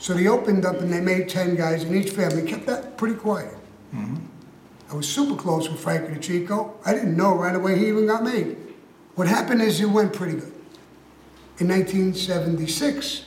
So 0.00 0.14
they 0.14 0.26
opened 0.28 0.64
up 0.64 0.80
and 0.80 0.92
they 0.92 1.00
made 1.00 1.28
10 1.28 1.56
guys 1.56 1.84
in 1.84 1.94
each 1.94 2.10
family, 2.10 2.42
kept 2.42 2.66
that 2.66 2.96
pretty 2.96 3.16
quiet. 3.16 3.54
Mm-hmm. 3.94 4.16
I 4.90 4.94
was 4.94 5.08
super 5.08 5.36
close 5.36 5.68
with 5.68 5.80
Frankie 5.80 6.14
DeCicco. 6.14 6.72
I 6.84 6.94
didn't 6.94 7.16
know 7.16 7.34
right 7.34 7.54
away 7.54 7.78
he 7.78 7.88
even 7.88 8.06
got 8.06 8.22
made. 8.22 8.56
What 9.16 9.28
happened 9.28 9.60
is 9.62 9.80
it 9.80 9.86
went 9.86 10.12
pretty 10.12 10.38
good. 10.38 10.54
In 11.58 11.66
1976, 11.68 13.24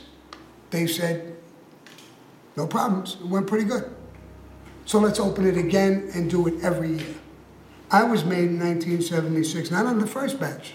they 0.70 0.86
said, 0.86 1.36
no 2.56 2.66
problems, 2.66 3.16
it 3.20 3.26
went 3.26 3.46
pretty 3.46 3.64
good. 3.64 3.94
So 4.86 4.98
let's 4.98 5.20
open 5.20 5.46
it 5.46 5.56
again 5.56 6.10
and 6.14 6.30
do 6.30 6.46
it 6.48 6.64
every 6.64 6.96
year. 6.96 7.14
I 7.90 8.04
was 8.04 8.24
made 8.24 8.44
in 8.44 8.58
1976, 8.58 9.70
not 9.70 9.84
on 9.84 9.98
the 9.98 10.06
first 10.06 10.40
batch, 10.40 10.72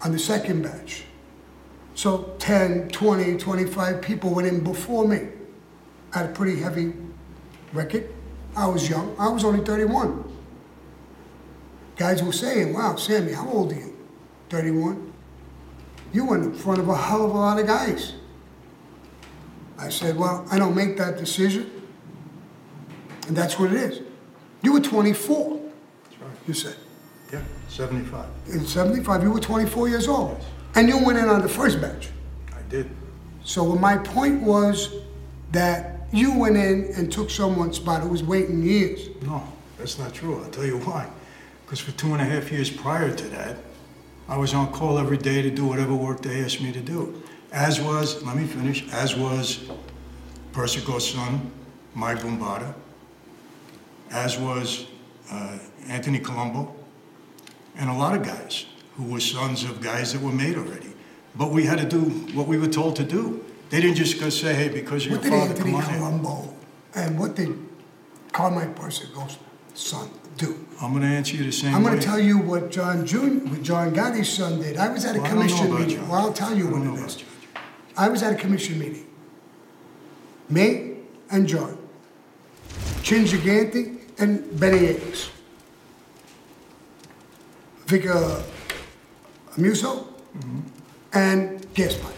on 0.00 0.12
the 0.12 0.18
second 0.18 0.62
batch. 0.62 1.04
So 1.94 2.34
10, 2.38 2.88
20, 2.88 3.36
25 3.36 4.00
people 4.00 4.34
went 4.34 4.48
in 4.48 4.64
before 4.64 5.06
me. 5.06 5.28
I 6.14 6.18
had 6.18 6.30
a 6.30 6.32
pretty 6.32 6.58
heavy 6.58 6.94
record. 7.74 8.08
I 8.56 8.66
was 8.66 8.88
young, 8.88 9.14
I 9.18 9.28
was 9.28 9.44
only 9.44 9.64
31. 9.64 10.24
Guys 11.96 12.22
were 12.22 12.32
saying, 12.32 12.72
wow, 12.72 12.96
Sammy, 12.96 13.32
how 13.32 13.48
old 13.48 13.72
are 13.72 13.76
you? 13.76 13.96
31. 14.48 15.11
You 16.12 16.26
went 16.26 16.44
in 16.44 16.54
front 16.54 16.78
of 16.78 16.88
a 16.88 16.96
hell 16.96 17.24
of 17.24 17.30
a 17.30 17.38
lot 17.38 17.58
of 17.58 17.66
guys. 17.66 18.14
I 19.78 19.88
said, 19.88 20.16
well, 20.16 20.46
I 20.50 20.58
don't 20.58 20.76
make 20.76 20.96
that 20.98 21.16
decision. 21.18 21.70
And 23.26 23.36
that's 23.36 23.58
what 23.58 23.72
it 23.72 23.76
is. 23.76 24.00
You 24.62 24.74
were 24.74 24.80
24, 24.80 25.60
That's 26.04 26.20
right. 26.20 26.30
you 26.46 26.54
said. 26.54 26.76
Yeah, 27.32 27.42
75, 27.68 28.26
In 28.52 28.66
75, 28.66 29.22
you 29.22 29.30
were 29.30 29.40
24 29.40 29.88
years 29.88 30.06
old. 30.06 30.38
And 30.74 30.88
you 30.88 31.04
went 31.04 31.18
in 31.18 31.28
on 31.28 31.40
the 31.42 31.48
first 31.48 31.80
batch. 31.80 32.10
I 32.54 32.60
did. 32.68 32.90
So 33.44 33.74
my 33.74 33.96
point 33.96 34.42
was 34.42 34.94
that 35.50 36.06
you 36.12 36.36
went 36.38 36.56
in 36.56 36.92
and 36.96 37.10
took 37.10 37.30
someone's 37.30 37.76
spot 37.76 38.02
who 38.02 38.08
was 38.08 38.22
waiting 38.22 38.62
years. 38.62 39.08
No, 39.22 39.42
that's 39.78 39.98
not 39.98 40.12
true. 40.12 40.42
I'll 40.42 40.50
tell 40.50 40.66
you 40.66 40.78
why. 40.80 41.08
Because 41.64 41.80
for 41.80 41.92
two 41.92 42.12
and 42.12 42.20
a 42.20 42.24
half 42.24 42.52
years 42.52 42.70
prior 42.70 43.10
to 43.14 43.24
that, 43.30 43.56
I 44.28 44.36
was 44.36 44.54
on 44.54 44.72
call 44.72 44.98
every 44.98 45.18
day 45.18 45.42
to 45.42 45.50
do 45.50 45.66
whatever 45.66 45.94
work 45.94 46.22
they 46.22 46.42
asked 46.44 46.60
me 46.60 46.72
to 46.72 46.80
do. 46.80 47.22
As 47.52 47.80
was, 47.80 48.22
let 48.24 48.36
me 48.36 48.46
finish, 48.46 48.88
as 48.92 49.14
was 49.14 49.68
Persico's 50.52 51.10
son, 51.10 51.50
Mike 51.94 52.18
Bombada, 52.18 52.74
as 54.10 54.38
was 54.38 54.86
uh, 55.30 55.58
Anthony 55.88 56.18
Colombo, 56.18 56.74
and 57.76 57.90
a 57.90 57.94
lot 57.94 58.16
of 58.16 58.24
guys 58.24 58.66
who 58.96 59.04
were 59.04 59.20
sons 59.20 59.64
of 59.64 59.80
guys 59.80 60.12
that 60.12 60.22
were 60.22 60.32
made 60.32 60.56
already. 60.56 60.92
But 61.34 61.50
we 61.50 61.64
had 61.64 61.78
to 61.78 61.86
do 61.86 62.00
what 62.34 62.46
we 62.46 62.58
were 62.58 62.68
told 62.68 62.96
to 62.96 63.04
do. 63.04 63.44
They 63.70 63.80
didn't 63.80 63.96
just 63.96 64.20
go 64.20 64.28
say, 64.28 64.54
hey, 64.54 64.68
because 64.68 65.06
you're 65.06 65.16
What 65.16 65.24
your 65.24 65.32
did 65.32 65.38
father, 65.38 65.50
Anthony 65.52 65.72
come 65.72 65.80
on 65.80 65.94
in. 65.94 65.98
Colombo 65.98 66.54
and 66.94 67.18
what 67.18 67.34
did 67.34 67.58
Carmine 68.32 68.74
Persico's 68.74 69.38
son 69.74 70.10
do? 70.36 70.66
I'm 70.80 70.90
going 70.90 71.02
to 71.02 71.08
answer 71.08 71.36
you 71.36 71.44
the 71.44 71.52
same 71.52 71.74
I'm 71.74 71.82
going 71.82 71.98
to 71.98 72.04
tell 72.04 72.18
you 72.18 72.38
what 72.38 72.70
John 72.70 73.06
Jun, 73.06 73.48
what 73.50 73.62
John 73.62 73.94
Gotti's 73.94 74.28
son 74.28 74.60
did. 74.60 74.76
I 74.76 74.88
was 74.92 75.04
at 75.04 75.16
a 75.16 75.20
Well, 75.20 75.26
I 75.26 75.30
don't 75.30 75.38
know 75.38 75.46
commission 75.46 75.74
meeting. 75.78 75.96
John. 75.96 76.08
Well, 76.08 76.20
I'll 76.20 76.32
tell 76.32 76.56
you 76.56 76.66
what 76.68 76.82
it 76.82 77.06
is. 77.06 77.24
I 77.96 78.08
was 78.08 78.22
at 78.22 78.32
a 78.32 78.36
commission 78.36 78.78
meeting. 78.78 79.06
Me 80.48 80.96
and 81.30 81.46
John, 81.46 81.78
Chin 83.02 83.24
Gigante 83.24 83.98
and 84.18 84.58
Benny 84.58 84.86
Eggs, 84.88 85.30
Vic 87.86 88.06
uh, 88.06 88.42
Amuso, 89.56 90.06
and 91.12 91.66
Gaspar. 91.74 92.12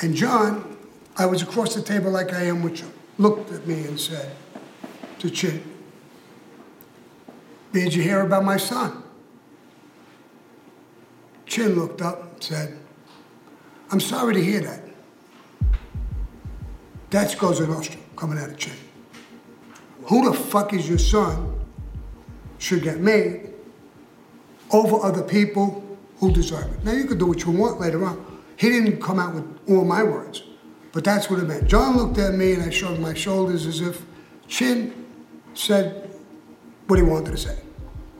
And 0.00 0.14
John, 0.14 0.76
I 1.16 1.26
was 1.26 1.42
across 1.42 1.74
the 1.74 1.82
table 1.82 2.10
like 2.10 2.32
I 2.32 2.44
am 2.44 2.62
with 2.62 2.80
you, 2.80 2.90
looked 3.18 3.52
at 3.52 3.66
me 3.66 3.84
and 3.84 3.98
said 4.00 4.34
to 5.20 5.30
Chin, 5.30 5.62
Did 7.72 7.94
you 7.94 8.02
hear 8.02 8.20
about 8.20 8.44
my 8.44 8.56
son? 8.56 9.02
Chin 11.46 11.74
looked 11.74 12.02
up 12.02 12.32
and 12.32 12.42
said, 12.42 12.78
I'm 13.90 14.00
sorry 14.00 14.34
to 14.34 14.42
hear 14.42 14.60
that. 14.60 14.82
That's 17.10 17.34
Cosa 17.34 17.66
Nostra 17.66 18.00
coming 18.16 18.38
out 18.38 18.50
of 18.50 18.56
Chin. 18.56 18.72
Who 20.04 20.30
the 20.30 20.36
fuck 20.36 20.72
is 20.72 20.88
your 20.88 20.98
son 20.98 21.60
should 22.58 22.82
get 22.82 23.00
made 23.00 23.52
over 24.70 24.96
other 25.04 25.22
people 25.22 25.98
who 26.18 26.32
deserve 26.32 26.72
it. 26.72 26.84
Now 26.84 26.92
you 26.92 27.04
could 27.04 27.18
do 27.18 27.26
what 27.26 27.44
you 27.44 27.50
want 27.52 27.80
later 27.80 28.04
on. 28.04 28.42
He 28.56 28.70
didn't 28.70 29.00
come 29.02 29.18
out 29.18 29.34
with 29.34 29.44
all 29.68 29.84
my 29.84 30.02
words, 30.02 30.42
but 30.92 31.04
that's 31.04 31.28
what 31.28 31.40
it 31.40 31.48
meant. 31.48 31.68
John 31.68 31.96
looked 31.96 32.18
at 32.18 32.34
me 32.34 32.52
and 32.52 32.62
I 32.62 32.70
shrugged 32.70 33.00
my 33.00 33.12
shoulders 33.12 33.66
as 33.66 33.80
if 33.80 34.04
Chin 34.46 35.06
said 35.54 36.11
what 36.92 36.98
he 36.98 37.04
wanted 37.06 37.30
to 37.30 37.38
say. 37.38 37.56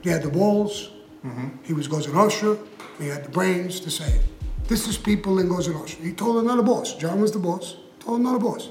He 0.00 0.08
had 0.08 0.22
the 0.22 0.30
balls, 0.30 0.92
mm-hmm. 1.22 1.48
he 1.62 1.74
was 1.74 1.86
Cosa 1.86 2.10
Nostra, 2.10 2.56
he 2.98 3.06
had 3.06 3.22
the 3.22 3.28
brains 3.28 3.78
to 3.80 3.90
say 3.90 4.10
it. 4.10 4.22
This 4.66 4.88
is 4.88 4.96
people 4.96 5.40
in 5.40 5.50
Nostra. 5.50 5.74
He 5.86 6.14
told 6.14 6.42
another 6.42 6.62
boss. 6.62 6.94
John 6.94 7.20
was 7.20 7.32
the 7.32 7.38
boss, 7.38 7.76
told 8.00 8.20
another 8.20 8.38
boss. 8.38 8.70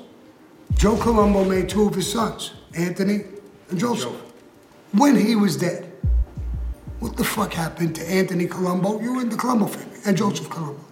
Joe 0.73 0.97
Colombo 0.97 1.45
made 1.45 1.69
two 1.69 1.83
of 1.87 1.93
his 1.93 2.11
sons, 2.11 2.53
Anthony 2.73 3.25
and 3.69 3.77
Joseph, 3.77 4.19
when 4.93 5.15
he 5.15 5.35
was 5.35 5.55
dead. 5.55 5.93
What 6.99 7.15
the 7.15 7.23
fuck 7.23 7.53
happened 7.53 7.93
to 7.97 8.09
Anthony 8.09 8.47
Colombo? 8.47 8.99
You 8.99 9.13
were 9.13 9.21
in 9.21 9.29
the 9.29 9.37
Colombo 9.37 9.67
family, 9.67 9.99
and 10.07 10.17
Joseph 10.17 10.49
Colombo. 10.49 10.83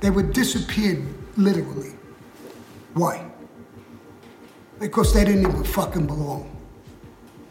They 0.00 0.10
were 0.10 0.24
disappeared, 0.24 1.06
literally. 1.36 1.92
Why? 2.94 3.30
Because 4.80 5.14
they 5.14 5.24
didn't 5.24 5.42
even 5.42 5.62
fucking 5.62 6.08
belong. 6.08 6.53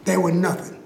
They 0.06 0.18
were 0.18 0.32
nothing. 0.32 0.80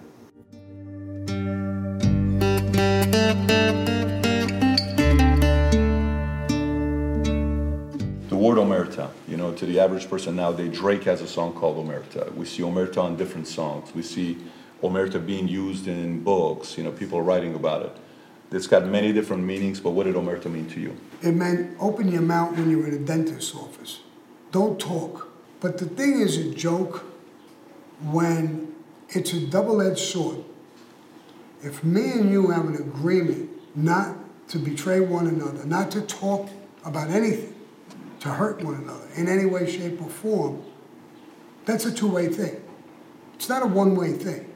The 8.30 8.36
word 8.36 8.60
Omerta, 8.60 9.10
you 9.28 9.38
know, 9.38 9.54
to 9.54 9.66
the 9.66 9.80
average 9.80 10.08
person 10.08 10.36
nowadays, 10.36 10.78
Drake 10.78 11.04
has 11.06 11.22
a 11.22 11.28
song 11.28 11.54
called 11.54 11.84
Omerta. 11.84 12.32
We 12.36 12.46
see 12.46 12.62
Omerta 12.62 13.00
on 13.00 13.18
different 13.18 13.48
songs. 13.48 13.96
We 13.96 14.04
see 14.04 14.38
Omerta 14.84 15.26
being 15.26 15.48
used 15.48 15.88
in 15.88 16.24
books, 16.24 16.78
you 16.78 16.84
know, 16.84 16.92
people 16.92 17.20
writing 17.24 17.56
about 17.56 17.82
it. 17.82 17.98
It's 18.52 18.68
got 18.68 18.86
many 18.86 19.12
different 19.12 19.44
meanings, 19.44 19.80
but 19.80 19.92
what 19.92 20.06
did 20.06 20.14
Omerta 20.14 20.52
mean 20.52 20.70
to 20.70 20.80
you? 20.80 20.96
It 21.24 21.34
meant 21.34 21.76
open 21.80 22.10
your 22.10 22.22
mouth 22.22 22.56
when 22.56 22.70
you're 22.70 22.88
in 22.88 22.94
a 22.94 23.00
dentist's 23.00 23.56
office. 23.56 24.02
Don't 24.52 24.80
talk. 24.80 25.28
But 25.60 25.80
the 25.80 25.86
thing 25.86 26.22
is 26.22 26.38
a 26.38 26.54
joke 26.54 27.04
when 28.04 28.77
it's 29.10 29.34
a 29.34 29.46
double 29.46 29.82
edged 29.82 30.00
sword. 30.00 30.44
If 31.62 31.84
me 31.84 32.12
and 32.12 32.32
you 32.32 32.50
have 32.50 32.66
an 32.66 32.76
agreement 32.76 33.50
not 33.76 34.16
to 34.50 34.60
betray 34.60 35.00
one 35.00 35.28
another, 35.28 35.66
not 35.66 35.92
to 35.92 36.02
talk 36.02 36.50
about 36.86 37.10
anything, 37.10 37.56
to 38.20 38.30
hurt 38.30 38.64
one 38.64 38.76
another 38.76 39.08
in 39.16 39.28
any 39.28 39.46
way, 39.46 39.70
shape, 39.70 40.02
or 40.02 40.10
form, 40.10 40.64
that's 41.66 41.86
a 41.86 41.92
two 41.92 42.10
way 42.10 42.28
thing. 42.28 42.62
It's 43.36 43.50
not 43.50 43.64
a 43.64 43.68
one 43.68 43.96
way 43.96 44.14
thing. 44.14 44.54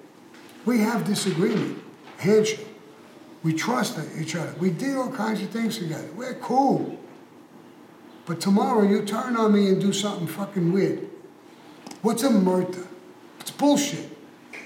We 0.65 0.79
have 0.79 1.05
disagreement, 1.05 1.81
handshake. 2.17 2.67
We 3.43 3.53
trust 3.53 4.00
each 4.20 4.36
other. 4.36 4.53
We 4.60 4.70
did 4.70 4.96
all 4.96 5.12
kinds 5.12 5.41
of 5.41 5.50
things 5.50 5.79
together. 5.79 6.10
We're 6.15 6.36
cool. 6.36 7.00
But 8.25 8.39
tomorrow 8.39 8.84
you 8.84 9.03
turn 9.03 9.36
on 9.36 9.53
me 9.53 9.70
and 9.70 9.81
do 9.81 9.91
something 9.91 10.27
fucking 10.27 10.72
weird. 10.72 11.10
What's 12.01 12.24
a 12.24 12.29
murder? 12.29 12.88
It's 13.39 13.51
bullshit. 13.51 14.11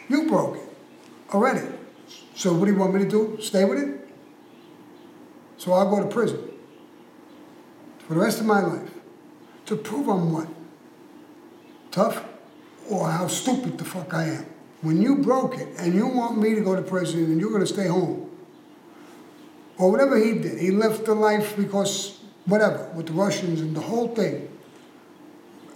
You 0.09 0.27
broke 0.27 0.57
it 0.57 0.69
already. 1.33 1.67
So 2.35 2.53
what 2.53 2.65
do 2.65 2.71
you 2.71 2.77
want 2.77 2.93
me 2.93 3.03
to 3.03 3.09
do? 3.09 3.37
Stay 3.41 3.65
with 3.65 3.79
it? 3.79 4.07
So 5.57 5.73
I'll 5.73 5.89
go 5.89 6.03
to 6.03 6.09
prison 6.09 6.51
for 8.07 8.13
the 8.13 8.19
rest 8.19 8.39
of 8.39 8.45
my 8.45 8.61
life 8.61 8.91
to 9.65 9.75
prove 9.75 10.07
I'm 10.07 10.31
what? 10.31 10.47
Tough? 11.91 12.23
Or 12.89 13.09
how 13.09 13.27
stupid 13.27 13.77
the 13.77 13.85
fuck 13.85 14.13
I 14.13 14.25
am. 14.25 14.45
When 14.81 15.01
you 15.01 15.15
broke 15.17 15.57
it 15.57 15.69
and 15.79 15.95
you 15.95 16.05
want 16.05 16.37
me 16.37 16.53
to 16.53 16.61
go 16.61 16.75
to 16.75 16.81
prison 16.81 17.23
and 17.23 17.41
you're 17.41 17.51
gonna 17.51 17.65
stay 17.65 17.87
home, 17.87 18.29
or 19.77 19.91
whatever 19.91 20.17
he 20.17 20.33
did, 20.33 20.59
he 20.59 20.71
left 20.71 21.05
the 21.05 21.15
life 21.15 21.57
because 21.57 22.19
whatever, 22.45 22.91
with 22.95 23.07
the 23.07 23.13
Russians 23.13 23.59
and 23.61 23.75
the 23.75 23.81
whole 23.81 24.09
thing. 24.09 24.49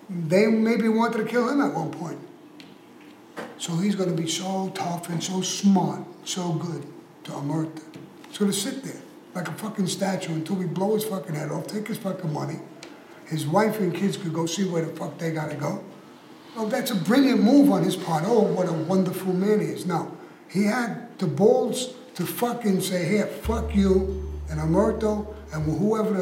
They 0.09 0.47
maybe 0.47 0.87
wanted 0.87 1.19
to 1.19 1.25
kill 1.25 1.49
him 1.49 1.61
at 1.61 1.73
one 1.73 1.91
point. 1.91 2.19
So 3.59 3.75
he's 3.75 3.93
going 3.93 4.09
to 4.09 4.19
be 4.19 4.27
so 4.27 4.71
tough 4.73 5.09
and 5.09 5.21
so 5.21 5.41
smart, 5.41 6.01
so 6.23 6.53
good 6.53 6.85
to 7.25 7.31
Omerta. 7.31 7.81
He's 8.29 8.37
going 8.37 8.49
to 8.49 8.57
sit 8.57 8.83
there 8.83 9.01
like 9.35 9.49
a 9.49 9.51
fucking 9.51 9.87
statue 9.87 10.33
until 10.33 10.55
we 10.55 10.65
blow 10.65 10.95
his 10.95 11.03
fucking 11.03 11.35
head 11.35 11.51
off, 11.51 11.67
take 11.67 11.87
his 11.89 11.97
fucking 11.97 12.31
money. 12.31 12.59
His 13.25 13.45
wife 13.45 13.79
and 13.79 13.93
kids 13.93 14.15
could 14.15 14.33
go 14.33 14.45
see 14.45 14.63
where 14.63 14.85
the 14.85 14.95
fuck 14.95 15.17
they 15.17 15.31
got 15.31 15.51
to 15.51 15.57
go. 15.57 15.83
Well, 16.55 16.67
that's 16.67 16.91
a 16.91 16.95
brilliant 16.95 17.43
move 17.43 17.69
on 17.69 17.83
his 17.83 17.97
part. 17.97 18.23
Oh, 18.25 18.41
what 18.41 18.67
a 18.69 18.73
wonderful 18.73 19.33
man 19.33 19.59
he 19.59 19.67
is. 19.67 19.85
Now, 19.85 20.11
he 20.49 20.63
had 20.63 21.19
the 21.19 21.27
balls 21.27 21.93
to 22.15 22.25
fucking 22.25 22.79
say, 22.79 23.07
here, 23.07 23.27
fuck 23.27 23.75
you 23.75 24.25
and 24.49 24.59
Omerta 24.59 25.27
and 25.53 25.79
whoever, 25.79 26.21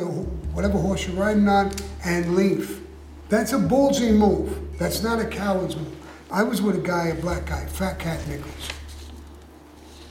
whatever 0.53 0.79
horse 0.79 1.08
you're 1.08 1.15
riding 1.15 1.48
on, 1.48 1.72
and 2.03 2.36
leave. 2.36 2.82
That's 3.29 3.53
a 3.53 3.58
ballsy 3.58 4.12
move. 4.12 4.77
That's 4.79 5.03
not 5.03 5.20
a 5.20 5.25
coward's 5.25 5.75
move. 5.75 5.94
I 6.29 6.43
was 6.43 6.62
with 6.62 6.75
a 6.75 6.81
guy, 6.81 7.07
a 7.07 7.15
black 7.15 7.46
guy, 7.46 7.65
Fat 7.67 8.00
Cat 8.00 8.27
Nichols. 8.27 8.69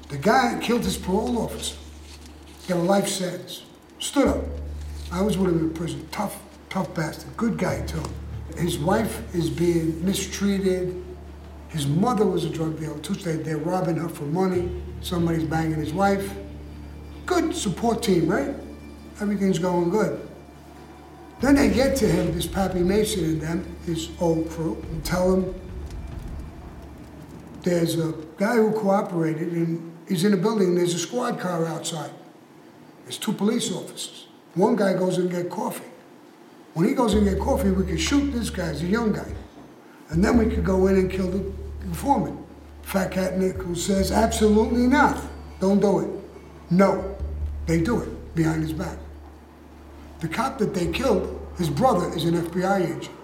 The 0.08 0.16
guy 0.16 0.58
killed 0.62 0.82
his 0.84 0.96
parole 0.96 1.38
officer. 1.38 1.76
Got 2.68 2.78
a 2.78 2.80
life 2.80 3.06
sentence. 3.06 3.64
Stood 3.98 4.28
up. 4.28 4.44
I 5.12 5.20
was 5.20 5.36
with 5.36 5.50
him 5.50 5.58
in 5.58 5.74
prison. 5.74 6.08
Tough, 6.10 6.40
tough 6.70 6.94
bastard. 6.94 7.36
Good 7.36 7.58
guy, 7.58 7.84
too. 7.84 8.02
His 8.56 8.78
wife 8.78 9.34
is 9.34 9.50
being 9.50 10.04
mistreated. 10.04 11.04
His 11.68 11.86
mother 11.86 12.24
was 12.24 12.44
a 12.44 12.50
drug 12.50 12.80
dealer, 12.80 12.98
too. 13.00 13.14
They, 13.14 13.36
they're 13.36 13.58
robbing 13.58 13.96
her 13.96 14.08
for 14.08 14.24
money. 14.24 14.70
Somebody's 15.02 15.44
banging 15.44 15.78
his 15.78 15.92
wife. 15.92 16.32
Good 17.26 17.54
support 17.54 18.02
team, 18.02 18.26
right? 18.26 18.54
Everything's 19.20 19.58
going 19.58 19.90
good. 19.90 20.26
Then 21.40 21.56
they 21.56 21.68
get 21.68 21.96
to 21.96 22.08
him, 22.08 22.32
this 22.34 22.46
Pappy 22.46 22.80
Mason 22.80 23.24
and 23.24 23.40
them, 23.40 23.76
his 23.84 24.08
old 24.18 24.48
crew, 24.48 24.82
and 24.90 25.04
tell 25.04 25.34
him 25.34 25.54
there's 27.66 27.98
a 27.98 28.12
guy 28.36 28.54
who 28.54 28.70
cooperated 28.70 29.52
and 29.52 29.92
he's 30.08 30.22
in 30.22 30.32
a 30.32 30.36
building 30.36 30.68
and 30.68 30.78
there's 30.78 30.94
a 30.94 30.98
squad 31.00 31.40
car 31.40 31.66
outside. 31.66 32.12
There's 33.02 33.18
two 33.18 33.32
police 33.32 33.72
officers. 33.72 34.28
One 34.54 34.76
guy 34.76 34.92
goes 34.92 35.18
and 35.18 35.28
get 35.28 35.50
coffee. 35.50 35.90
When 36.74 36.88
he 36.88 36.94
goes 36.94 37.14
and 37.14 37.28
get 37.28 37.40
coffee, 37.40 37.72
we 37.72 37.84
can 37.84 37.96
shoot 37.96 38.30
this 38.30 38.50
guy, 38.50 38.70
he's 38.70 38.82
a 38.82 38.86
young 38.86 39.12
guy. 39.12 39.34
And 40.10 40.24
then 40.24 40.38
we 40.38 40.46
could 40.46 40.64
go 40.64 40.86
in 40.86 40.94
and 40.94 41.10
kill 41.10 41.28
the 41.28 41.52
informant. 41.82 42.38
Fat 42.82 43.10
Cat 43.10 43.36
Nichols 43.36 43.84
says, 43.84 44.12
absolutely 44.12 44.86
not. 44.86 45.20
Don't 45.58 45.80
do 45.80 45.98
it. 45.98 46.10
No, 46.70 47.16
they 47.66 47.80
do 47.80 48.00
it 48.00 48.34
behind 48.36 48.62
his 48.62 48.72
back. 48.72 48.96
The 50.20 50.28
cop 50.28 50.58
that 50.58 50.72
they 50.72 50.92
killed, 50.92 51.44
his 51.58 51.68
brother 51.68 52.14
is 52.14 52.26
an 52.26 52.34
FBI 52.34 52.96
agent. 52.96 53.15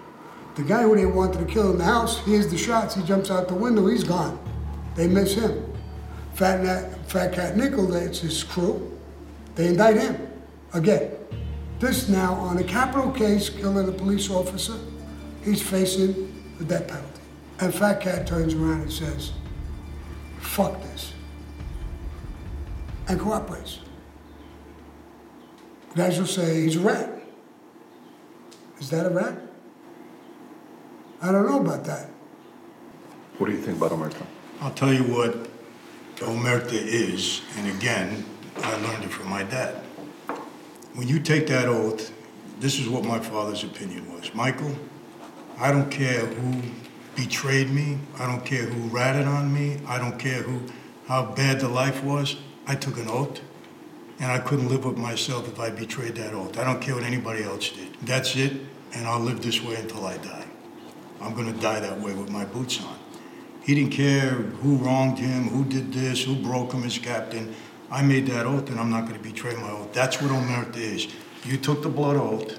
The 0.55 0.63
guy 0.63 0.83
who 0.83 0.95
they 0.95 1.07
wanted 1.07 1.39
to 1.39 1.53
kill 1.53 1.71
in 1.71 1.79
the 1.79 1.85
house, 1.85 2.25
hears 2.25 2.49
the 2.49 2.59
shots, 2.59 2.95
he 2.95 3.03
jumps 3.03 3.31
out 3.31 3.49
the 3.49 3.55
window, 3.55 3.87
he's 3.87 4.05
gone. 4.05 4.39
They 4.95 5.09
miss 5.09 5.35
him. 5.35 5.73
Fat, 6.35 6.63
Nat, 6.63 7.11
Fat 7.11 7.33
Cat 7.33 7.57
Nickel, 7.57 7.87
that's 7.87 8.21
his 8.21 8.43
crew, 8.43 8.99
they 9.55 9.69
indict 9.69 9.97
him 9.97 10.29
again. 10.73 11.13
This 11.79 12.09
now 12.09 12.35
on 12.35 12.59
a 12.59 12.65
capital 12.65 13.11
case, 13.11 13.49
killing 13.49 13.89
a 13.89 13.93
police 13.93 14.31
officer, 14.31 14.79
he's 15.45 15.61
facing 15.61 16.33
the 16.59 16.65
death 16.65 16.89
penalty. 16.89 17.21
And 17.61 17.75
Fat 17.75 18.01
Cat 18.01 18.27
turns 18.27 18.55
around 18.55 18.83
and 18.83 18.93
says, 18.93 19.33
fuck 20.41 20.81
this, 20.83 21.13
and 23.09 23.19
cooperates. 23.21 23.81
Guys 25.95 26.19
will 26.19 26.27
say 26.27 26.63
he's 26.63 26.77
a 26.77 26.81
rat. 26.81 27.23
Is 28.81 28.89
that 28.91 29.07
a 29.07 29.11
rat? 29.11 29.39
I 31.23 31.31
don't 31.31 31.47
know 31.47 31.61
about 31.61 31.85
that. 31.85 32.09
What 33.39 33.47
do 33.47 33.53
you 33.53 33.61
think 33.61 33.79
about 33.79 33.93
Omerta? 33.93 34.27
I'll 34.61 34.75
tell 34.75 34.93
you 34.93 35.05
what 35.05 35.49
Omerta 36.17 36.73
is, 36.73 37.43
and 37.57 37.69
again, 37.77 38.25
I 38.57 38.75
learned 38.79 39.05
it 39.05 39.11
from 39.11 39.31
my 39.31 39.45
dad. 39.45 39.77
When 40.95 41.07
you 41.07 41.21
take 41.21 41.47
that 41.47 41.69
oath, 41.69 42.13
this 42.59 42.81
is 42.81 42.89
what 42.89 43.05
my 43.05 43.21
father's 43.21 43.63
opinion 43.63 44.13
was. 44.13 44.35
Michael, 44.35 44.77
I 45.59 45.71
don't 45.71 45.91
care 45.91 46.27
who 46.27 46.61
betrayed 47.15 47.71
me, 47.71 47.99
I 48.19 48.27
don't 48.27 48.45
care 48.45 48.65
who 48.65 48.89
ratted 48.89 49.27
on 49.27 49.55
me, 49.55 49.79
I 49.87 49.99
don't 49.99 50.19
care 50.19 50.43
who 50.43 50.61
how 51.07 51.27
bad 51.27 51.61
the 51.61 51.69
life 51.69 52.03
was. 52.03 52.37
I 52.67 52.75
took 52.75 52.97
an 52.99 53.09
oath, 53.09 53.41
and 54.19 54.31
I 54.31 54.39
couldn't 54.39 54.69
live 54.69 54.85
with 54.85 54.99
myself 54.99 55.49
if 55.49 55.61
I 55.61 55.71
betrayed 55.71 56.17
that 56.17 56.35
oath. 56.35 56.59
I 56.59 56.65
don't 56.65 56.81
care 56.81 56.95
what 56.95 57.05
anybody 57.05 57.45
else 57.45 57.71
did. 57.71 57.95
That's 58.03 58.35
it, 58.35 58.53
and 58.95 59.07
I'll 59.07 59.21
live 59.21 59.41
this 59.41 59.63
way 59.63 59.77
until 59.77 60.05
I 60.05 60.17
die. 60.19 60.47
I'm 61.23 61.35
going 61.35 61.53
to 61.53 61.61
die 61.61 61.81
that 61.81 62.01
way 62.01 62.15
with 62.15 62.31
my 62.31 62.45
boots 62.45 62.81
on. 62.83 62.99
He 63.63 63.75
didn't 63.75 63.93
care 63.93 64.31
who 64.31 64.77
wronged 64.77 65.19
him, 65.19 65.49
who 65.49 65.65
did 65.65 65.93
this, 65.93 66.25
who 66.25 66.35
broke 66.35 66.73
him 66.73 66.83
as 66.83 66.99
captain. 66.99 67.55
I 67.91 68.03
made 68.03 68.27
that 68.27 68.45
oath, 68.45 68.69
and 68.71 68.81
I'm 68.81 68.91
not 68.91 69.03
going 69.03 69.21
to 69.21 69.23
betray 69.23 69.55
my 69.55 69.71
oath. 69.71 69.93
That's 69.93 70.21
what 70.21 70.31
omerta 70.33 70.77
is. 70.77 71.09
You 71.45 71.57
took 71.57 71.83
the 71.83 71.89
blood 71.89 72.17
oath. 72.17 72.59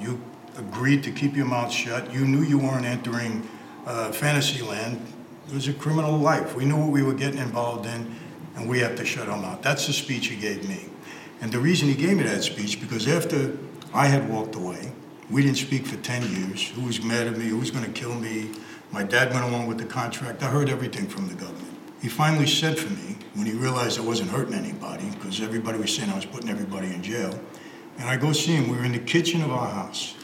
You 0.00 0.20
agreed 0.58 1.02
to 1.04 1.10
keep 1.10 1.34
your 1.34 1.46
mouth 1.46 1.72
shut. 1.72 2.12
You 2.12 2.26
knew 2.26 2.42
you 2.42 2.58
weren't 2.58 2.84
entering 2.84 3.48
uh, 3.86 4.12
fantasy 4.12 4.62
land. 4.62 5.00
It 5.48 5.54
was 5.54 5.68
a 5.68 5.72
criminal 5.72 6.18
life. 6.18 6.54
We 6.54 6.64
knew 6.64 6.76
what 6.76 6.90
we 6.90 7.02
were 7.02 7.14
getting 7.14 7.38
involved 7.38 7.86
in, 7.86 8.14
and 8.56 8.68
we 8.68 8.80
have 8.80 8.96
to 8.96 9.04
shut 9.04 9.28
our 9.28 9.38
mouth. 9.38 9.62
That's 9.62 9.86
the 9.86 9.92
speech 9.92 10.26
he 10.26 10.36
gave 10.36 10.68
me. 10.68 10.86
And 11.40 11.52
the 11.52 11.60
reason 11.60 11.88
he 11.88 11.94
gave 11.94 12.16
me 12.16 12.24
that 12.24 12.42
speech, 12.42 12.80
because 12.80 13.06
after 13.06 13.56
I 13.94 14.06
had 14.06 14.28
walked 14.28 14.54
away, 14.54 14.92
we 15.30 15.42
didn't 15.42 15.58
speak 15.58 15.86
for 15.86 15.96
10 15.96 16.22
years. 16.22 16.68
Who 16.70 16.82
was 16.82 17.02
mad 17.02 17.26
at 17.26 17.36
me? 17.36 17.46
Who 17.46 17.58
was 17.58 17.70
going 17.70 17.84
to 17.84 17.90
kill 17.90 18.14
me? 18.14 18.50
My 18.92 19.02
dad 19.02 19.32
went 19.32 19.44
along 19.44 19.66
with 19.66 19.78
the 19.78 19.84
contract. 19.84 20.42
I 20.42 20.46
heard 20.46 20.68
everything 20.68 21.06
from 21.08 21.28
the 21.28 21.34
government. 21.34 21.76
He 22.00 22.08
finally 22.08 22.46
said 22.46 22.78
for 22.78 22.92
me, 22.92 23.16
when 23.34 23.46
he 23.46 23.52
realized 23.52 23.98
I 23.98 24.02
wasn't 24.02 24.30
hurting 24.30 24.54
anybody, 24.54 25.10
because 25.10 25.40
everybody 25.40 25.78
was 25.78 25.94
saying 25.94 26.10
I 26.10 26.14
was 26.14 26.26
putting 26.26 26.48
everybody 26.48 26.86
in 26.86 27.02
jail, 27.02 27.38
and 27.98 28.08
I 28.08 28.16
go 28.16 28.32
see 28.32 28.52
him. 28.52 28.68
We 28.70 28.76
were 28.76 28.84
in 28.84 28.92
the 28.92 28.98
kitchen 28.98 29.42
of 29.42 29.50
our 29.50 29.68
house. 29.68 30.14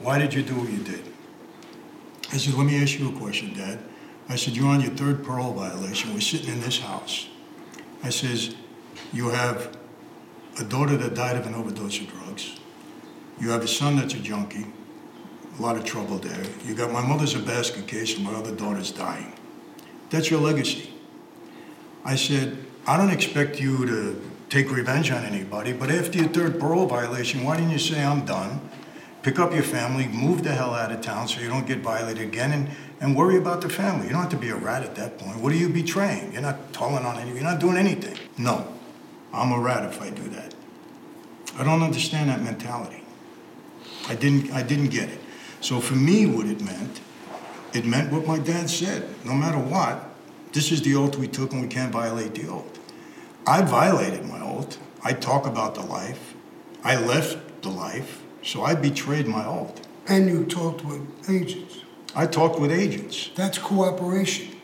Why 0.00 0.18
did 0.18 0.32
you 0.32 0.42
do 0.42 0.54
what 0.54 0.70
you 0.70 0.78
did? 0.78 1.04
I 2.32 2.38
said, 2.38 2.54
let 2.54 2.66
me 2.66 2.82
ask 2.82 2.98
you 2.98 3.08
a 3.08 3.18
question, 3.18 3.54
Dad. 3.54 3.78
I 4.28 4.36
said, 4.36 4.56
you're 4.56 4.68
on 4.68 4.80
your 4.80 4.90
third 4.90 5.24
parole 5.24 5.52
violation. 5.52 6.12
We're 6.12 6.20
sitting 6.20 6.48
in 6.48 6.60
this 6.60 6.80
house. 6.80 7.28
I 8.02 8.10
says, 8.10 8.56
you 9.12 9.28
have 9.30 9.76
a 10.58 10.64
daughter 10.64 10.96
that 10.96 11.14
died 11.14 11.36
of 11.36 11.46
an 11.46 11.54
overdose 11.54 12.00
of 12.00 12.08
drugs. 12.08 12.25
You 13.40 13.50
have 13.50 13.62
a 13.62 13.68
son 13.68 13.96
that's 13.96 14.14
a 14.14 14.18
junkie, 14.18 14.66
a 15.58 15.62
lot 15.62 15.76
of 15.76 15.84
trouble 15.84 16.18
there. 16.18 16.44
You 16.64 16.74
got 16.74 16.92
my 16.92 17.06
mother's 17.06 17.34
a 17.34 17.38
basket 17.38 17.86
case 17.86 18.16
and 18.16 18.24
my 18.24 18.32
other 18.32 18.54
daughter's 18.54 18.90
dying. 18.90 19.32
That's 20.10 20.30
your 20.30 20.40
legacy. 20.40 20.90
I 22.04 22.16
said, 22.16 22.56
I 22.86 22.96
don't 22.96 23.10
expect 23.10 23.60
you 23.60 23.84
to 23.86 24.22
take 24.48 24.70
revenge 24.70 25.10
on 25.10 25.24
anybody, 25.24 25.72
but 25.72 25.90
after 25.90 26.18
your 26.18 26.28
third 26.28 26.60
parole 26.60 26.86
violation, 26.86 27.44
why 27.44 27.56
didn't 27.56 27.72
you 27.72 27.78
say 27.78 28.02
I'm 28.02 28.24
done? 28.24 28.60
pick 29.26 29.40
up 29.40 29.52
your 29.52 29.64
family, 29.64 30.06
move 30.06 30.44
the 30.44 30.52
hell 30.52 30.72
out 30.72 30.92
of 30.92 31.00
town 31.00 31.26
so 31.26 31.40
you 31.40 31.48
don't 31.48 31.66
get 31.66 31.78
violated 31.78 32.22
again, 32.22 32.52
and, 32.52 32.68
and 33.00 33.16
worry 33.16 33.36
about 33.36 33.60
the 33.60 33.68
family. 33.68 34.06
You 34.06 34.12
don't 34.12 34.22
have 34.22 34.30
to 34.30 34.36
be 34.36 34.50
a 34.50 34.54
rat 34.54 34.84
at 34.84 34.94
that 34.94 35.18
point. 35.18 35.40
What 35.40 35.52
are 35.52 35.56
you 35.56 35.68
betraying? 35.68 36.32
You're 36.32 36.42
not 36.42 36.72
calling 36.72 37.04
on 37.04 37.18
any, 37.18 37.32
you're 37.32 37.42
not 37.42 37.58
doing 37.58 37.76
anything. 37.76 38.16
No, 38.38 38.72
I'm 39.32 39.50
a 39.50 39.58
rat 39.58 39.84
if 39.84 40.00
I 40.00 40.10
do 40.10 40.22
that. 40.28 40.54
I 41.58 41.64
don't 41.64 41.82
understand 41.82 42.30
that 42.30 42.40
mentality. 42.40 43.02
I 44.08 44.14
didn't, 44.14 44.50
I 44.52 44.62
didn't 44.62 44.88
get 44.88 45.08
it. 45.08 45.20
So 45.60 45.80
for 45.80 45.94
me, 45.94 46.26
what 46.26 46.46
it 46.46 46.60
meant, 46.60 47.00
it 47.72 47.84
meant 47.84 48.12
what 48.12 48.26
my 48.26 48.38
dad 48.38 48.70
said. 48.70 49.08
No 49.24 49.34
matter 49.34 49.58
what, 49.58 50.08
this 50.52 50.70
is 50.72 50.82
the 50.82 50.94
oath 50.94 51.16
we 51.16 51.28
took 51.28 51.52
and 51.52 51.62
we 51.62 51.68
can't 51.68 51.92
violate 51.92 52.34
the 52.34 52.48
oath. 52.48 52.78
I 53.46 53.62
violated 53.62 54.24
my 54.24 54.40
oath. 54.40 54.78
I 55.02 55.12
talk 55.12 55.46
about 55.46 55.74
the 55.74 55.82
life. 55.82 56.34
I 56.84 56.96
left 56.96 57.62
the 57.62 57.68
life. 57.68 58.22
So 58.42 58.62
I 58.62 58.74
betrayed 58.74 59.26
my 59.26 59.44
oath. 59.44 59.80
And 60.08 60.28
you 60.28 60.44
talked 60.44 60.84
with 60.84 61.02
agents. 61.28 61.78
I 62.14 62.26
talked 62.26 62.60
with 62.60 62.70
agents. 62.70 63.30
That's 63.34 63.58
cooperation, 63.58 64.56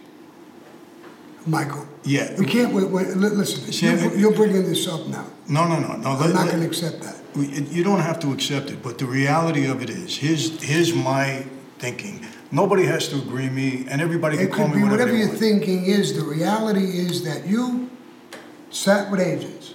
Michael. 1.46 1.86
Yeah. 2.04 2.34
We 2.38 2.46
can't, 2.46 2.72
wait, 2.72 2.88
wait, 2.88 3.08
listen, 3.08 3.72
See, 3.72 3.86
you're, 3.86 4.16
you're 4.16 4.32
bringing 4.34 4.62
this 4.62 4.88
up 4.88 5.06
now. 5.08 5.26
No, 5.48 5.68
no, 5.68 5.78
no, 5.78 5.96
no. 5.96 6.10
I'm 6.10 6.20
let- 6.20 6.34
not 6.34 6.50
gonna 6.50 6.64
accept 6.66 7.02
that. 7.02 7.16
You 7.34 7.82
don't 7.82 8.00
have 8.00 8.18
to 8.20 8.32
accept 8.32 8.70
it, 8.70 8.82
but 8.82 8.98
the 8.98 9.06
reality 9.06 9.66
of 9.66 9.82
it 9.82 9.88
is, 9.90 10.16
here's, 10.18 10.62
here's 10.62 10.94
my 10.94 11.44
thinking. 11.78 12.24
Nobody 12.50 12.84
has 12.84 13.08
to 13.08 13.16
agree 13.16 13.48
me, 13.48 13.86
and 13.88 14.02
everybody 14.02 14.36
can 14.36 14.46
It 14.46 14.52
call 14.52 14.66
could 14.66 14.74
me 14.76 14.82
be 14.82 14.88
whatever 14.88 14.92
whatever 15.04 15.12
they 15.12 15.18
your 15.20 15.28
want. 15.28 15.38
thinking 15.40 15.84
is, 15.86 16.14
the 16.14 16.24
reality 16.24 16.84
is 16.98 17.24
that 17.24 17.46
you 17.46 17.88
sat 18.70 19.10
with 19.10 19.20
agents. 19.20 19.74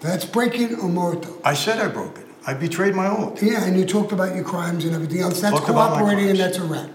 That's 0.00 0.24
breaking 0.24 0.68
omerta. 0.76 1.38
I 1.44 1.52
said 1.54 1.78
I 1.78 1.88
broke 1.88 2.18
it. 2.18 2.26
I 2.46 2.54
betrayed 2.54 2.94
my 2.94 3.08
oath. 3.08 3.42
Yeah, 3.42 3.64
and 3.64 3.76
you 3.76 3.84
talked 3.84 4.12
about 4.12 4.34
your 4.34 4.44
crimes 4.44 4.86
and 4.86 4.94
everything 4.94 5.20
else. 5.20 5.40
That's 5.42 5.54
Talked 5.54 5.68
about 5.68 5.90
my 5.90 5.98
cooperating 5.98 6.30
and 6.30 6.38
crimes. 6.38 6.56
that's 6.56 6.64
a 6.64 6.68
rat. 6.68 6.90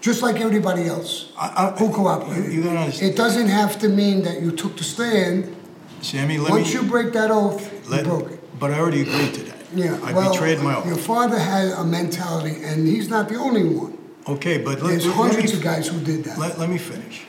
Just 0.00 0.22
like 0.22 0.40
everybody 0.40 0.86
else 0.86 1.32
I- 1.38 1.52
I- 1.66 1.70
who 1.78 1.90
cooperated. 1.90 2.46
You- 2.46 2.60
you 2.60 2.62
gotta 2.62 2.78
understand. 2.78 3.10
It 3.12 3.16
doesn't 3.16 3.48
have 3.48 3.78
to 3.80 3.88
mean 3.90 4.22
that 4.22 4.40
you 4.40 4.52
took 4.52 4.78
the 4.78 4.84
stand. 4.84 5.54
Sammy, 6.00 6.38
let 6.38 6.52
me. 6.54 6.60
Once 6.60 6.72
you 6.72 6.82
break 6.84 7.12
that 7.12 7.30
oath, 7.30 7.70
you 7.84 7.90
let- 7.90 8.04
broke 8.04 8.30
it. 8.30 8.39
But 8.60 8.70
I 8.72 8.78
already 8.78 9.02
agreed 9.02 9.34
to 9.34 9.42
that. 9.44 9.56
Yeah, 9.74 9.98
I 10.04 10.12
well, 10.12 10.30
betrayed 10.32 10.60
my 10.60 10.76
own. 10.76 10.86
your 10.86 10.96
father 10.96 11.38
had 11.38 11.72
a 11.72 11.84
mentality, 11.84 12.62
and 12.62 12.86
he's 12.86 13.08
not 13.08 13.28
the 13.28 13.36
only 13.36 13.64
one. 13.64 13.96
Okay, 14.28 14.58
but 14.58 14.82
let, 14.82 14.90
There's 14.90 15.06
let 15.06 15.16
me- 15.16 15.22
hundreds 15.22 15.54
of 15.54 15.62
guys 15.62 15.88
who 15.88 15.98
did 16.00 16.24
that. 16.24 16.38
Let, 16.38 16.58
let 16.58 16.68
me 16.68 16.76
finish. 16.76 17.24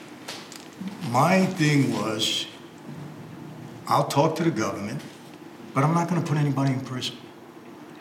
My 1.09 1.45
thing 1.45 1.93
was, 1.93 2.47
I'll 3.87 4.07
talk 4.07 4.35
to 4.37 4.43
the 4.43 4.51
government, 4.51 5.01
but 5.73 5.83
I'm 5.83 5.93
not 5.93 6.09
gonna 6.09 6.21
put 6.21 6.37
anybody 6.37 6.73
in 6.73 6.81
prison. 6.81 7.15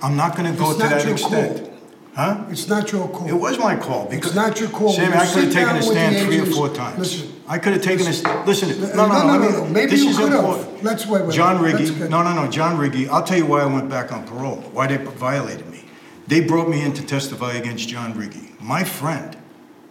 I'm 0.02 0.16
not 0.16 0.36
gonna 0.36 0.54
go 0.54 0.72
to 0.72 0.78
that 0.78 1.06
extent. 1.06 1.56
call. 1.58 1.69
Huh? 2.14 2.44
It's 2.50 2.68
not 2.68 2.90
your 2.92 3.08
call. 3.08 3.28
It 3.28 3.32
was 3.32 3.58
my 3.58 3.76
call 3.76 4.06
because. 4.08 4.26
It's 4.26 4.34
not 4.34 4.58
your 4.58 4.68
call. 4.70 4.92
Sammy, 4.92 5.08
You 5.14 5.14
I 5.14 5.24
could 5.26 5.28
sit 5.28 5.44
have 5.44 5.52
taken 5.52 5.66
down 5.68 5.74
a 5.74 5.78
with 5.78 5.86
the 5.86 5.92
stand 5.92 6.26
three 6.26 6.38
or 6.38 6.40
agents. 6.42 6.56
four 6.56 6.68
times. 6.74 6.98
Listen. 6.98 7.34
I 7.46 7.58
could 7.58 7.72
have 7.72 7.82
taken 7.82 8.06
a, 8.06 8.08
Listen. 8.10 8.46
listen, 8.46 8.96
No, 8.96 9.06
no, 9.08 9.26
no, 9.26 9.38
let 9.38 9.64
me, 9.66 9.72
Maybe 9.72 9.90
this 9.90 10.02
you 10.04 10.10
is 10.10 10.18
could 10.18 10.30
have. 10.32 10.82
Let's 10.84 11.06
wait, 11.06 11.24
wait, 11.24 11.34
John 11.34 11.60
wait. 11.62 11.74
Let's 11.74 11.90
Riggi, 11.90 11.98
get- 11.98 12.10
no, 12.10 12.22
no, 12.22 12.32
no, 12.32 12.48
John 12.50 12.76
Riggi, 12.76 13.08
I'll 13.08 13.24
tell 13.24 13.38
you 13.38 13.46
why 13.46 13.62
I 13.62 13.66
went 13.66 13.88
back 13.88 14.12
on 14.12 14.24
parole, 14.24 14.56
why 14.72 14.86
they 14.86 14.98
violated 14.98 15.68
me. 15.68 15.84
They 16.28 16.40
brought 16.40 16.68
me 16.68 16.80
in 16.82 16.92
to 16.94 17.04
testify 17.04 17.54
against 17.54 17.88
John 17.88 18.14
Riggi. 18.14 18.60
My 18.60 18.84
friend 18.84 19.36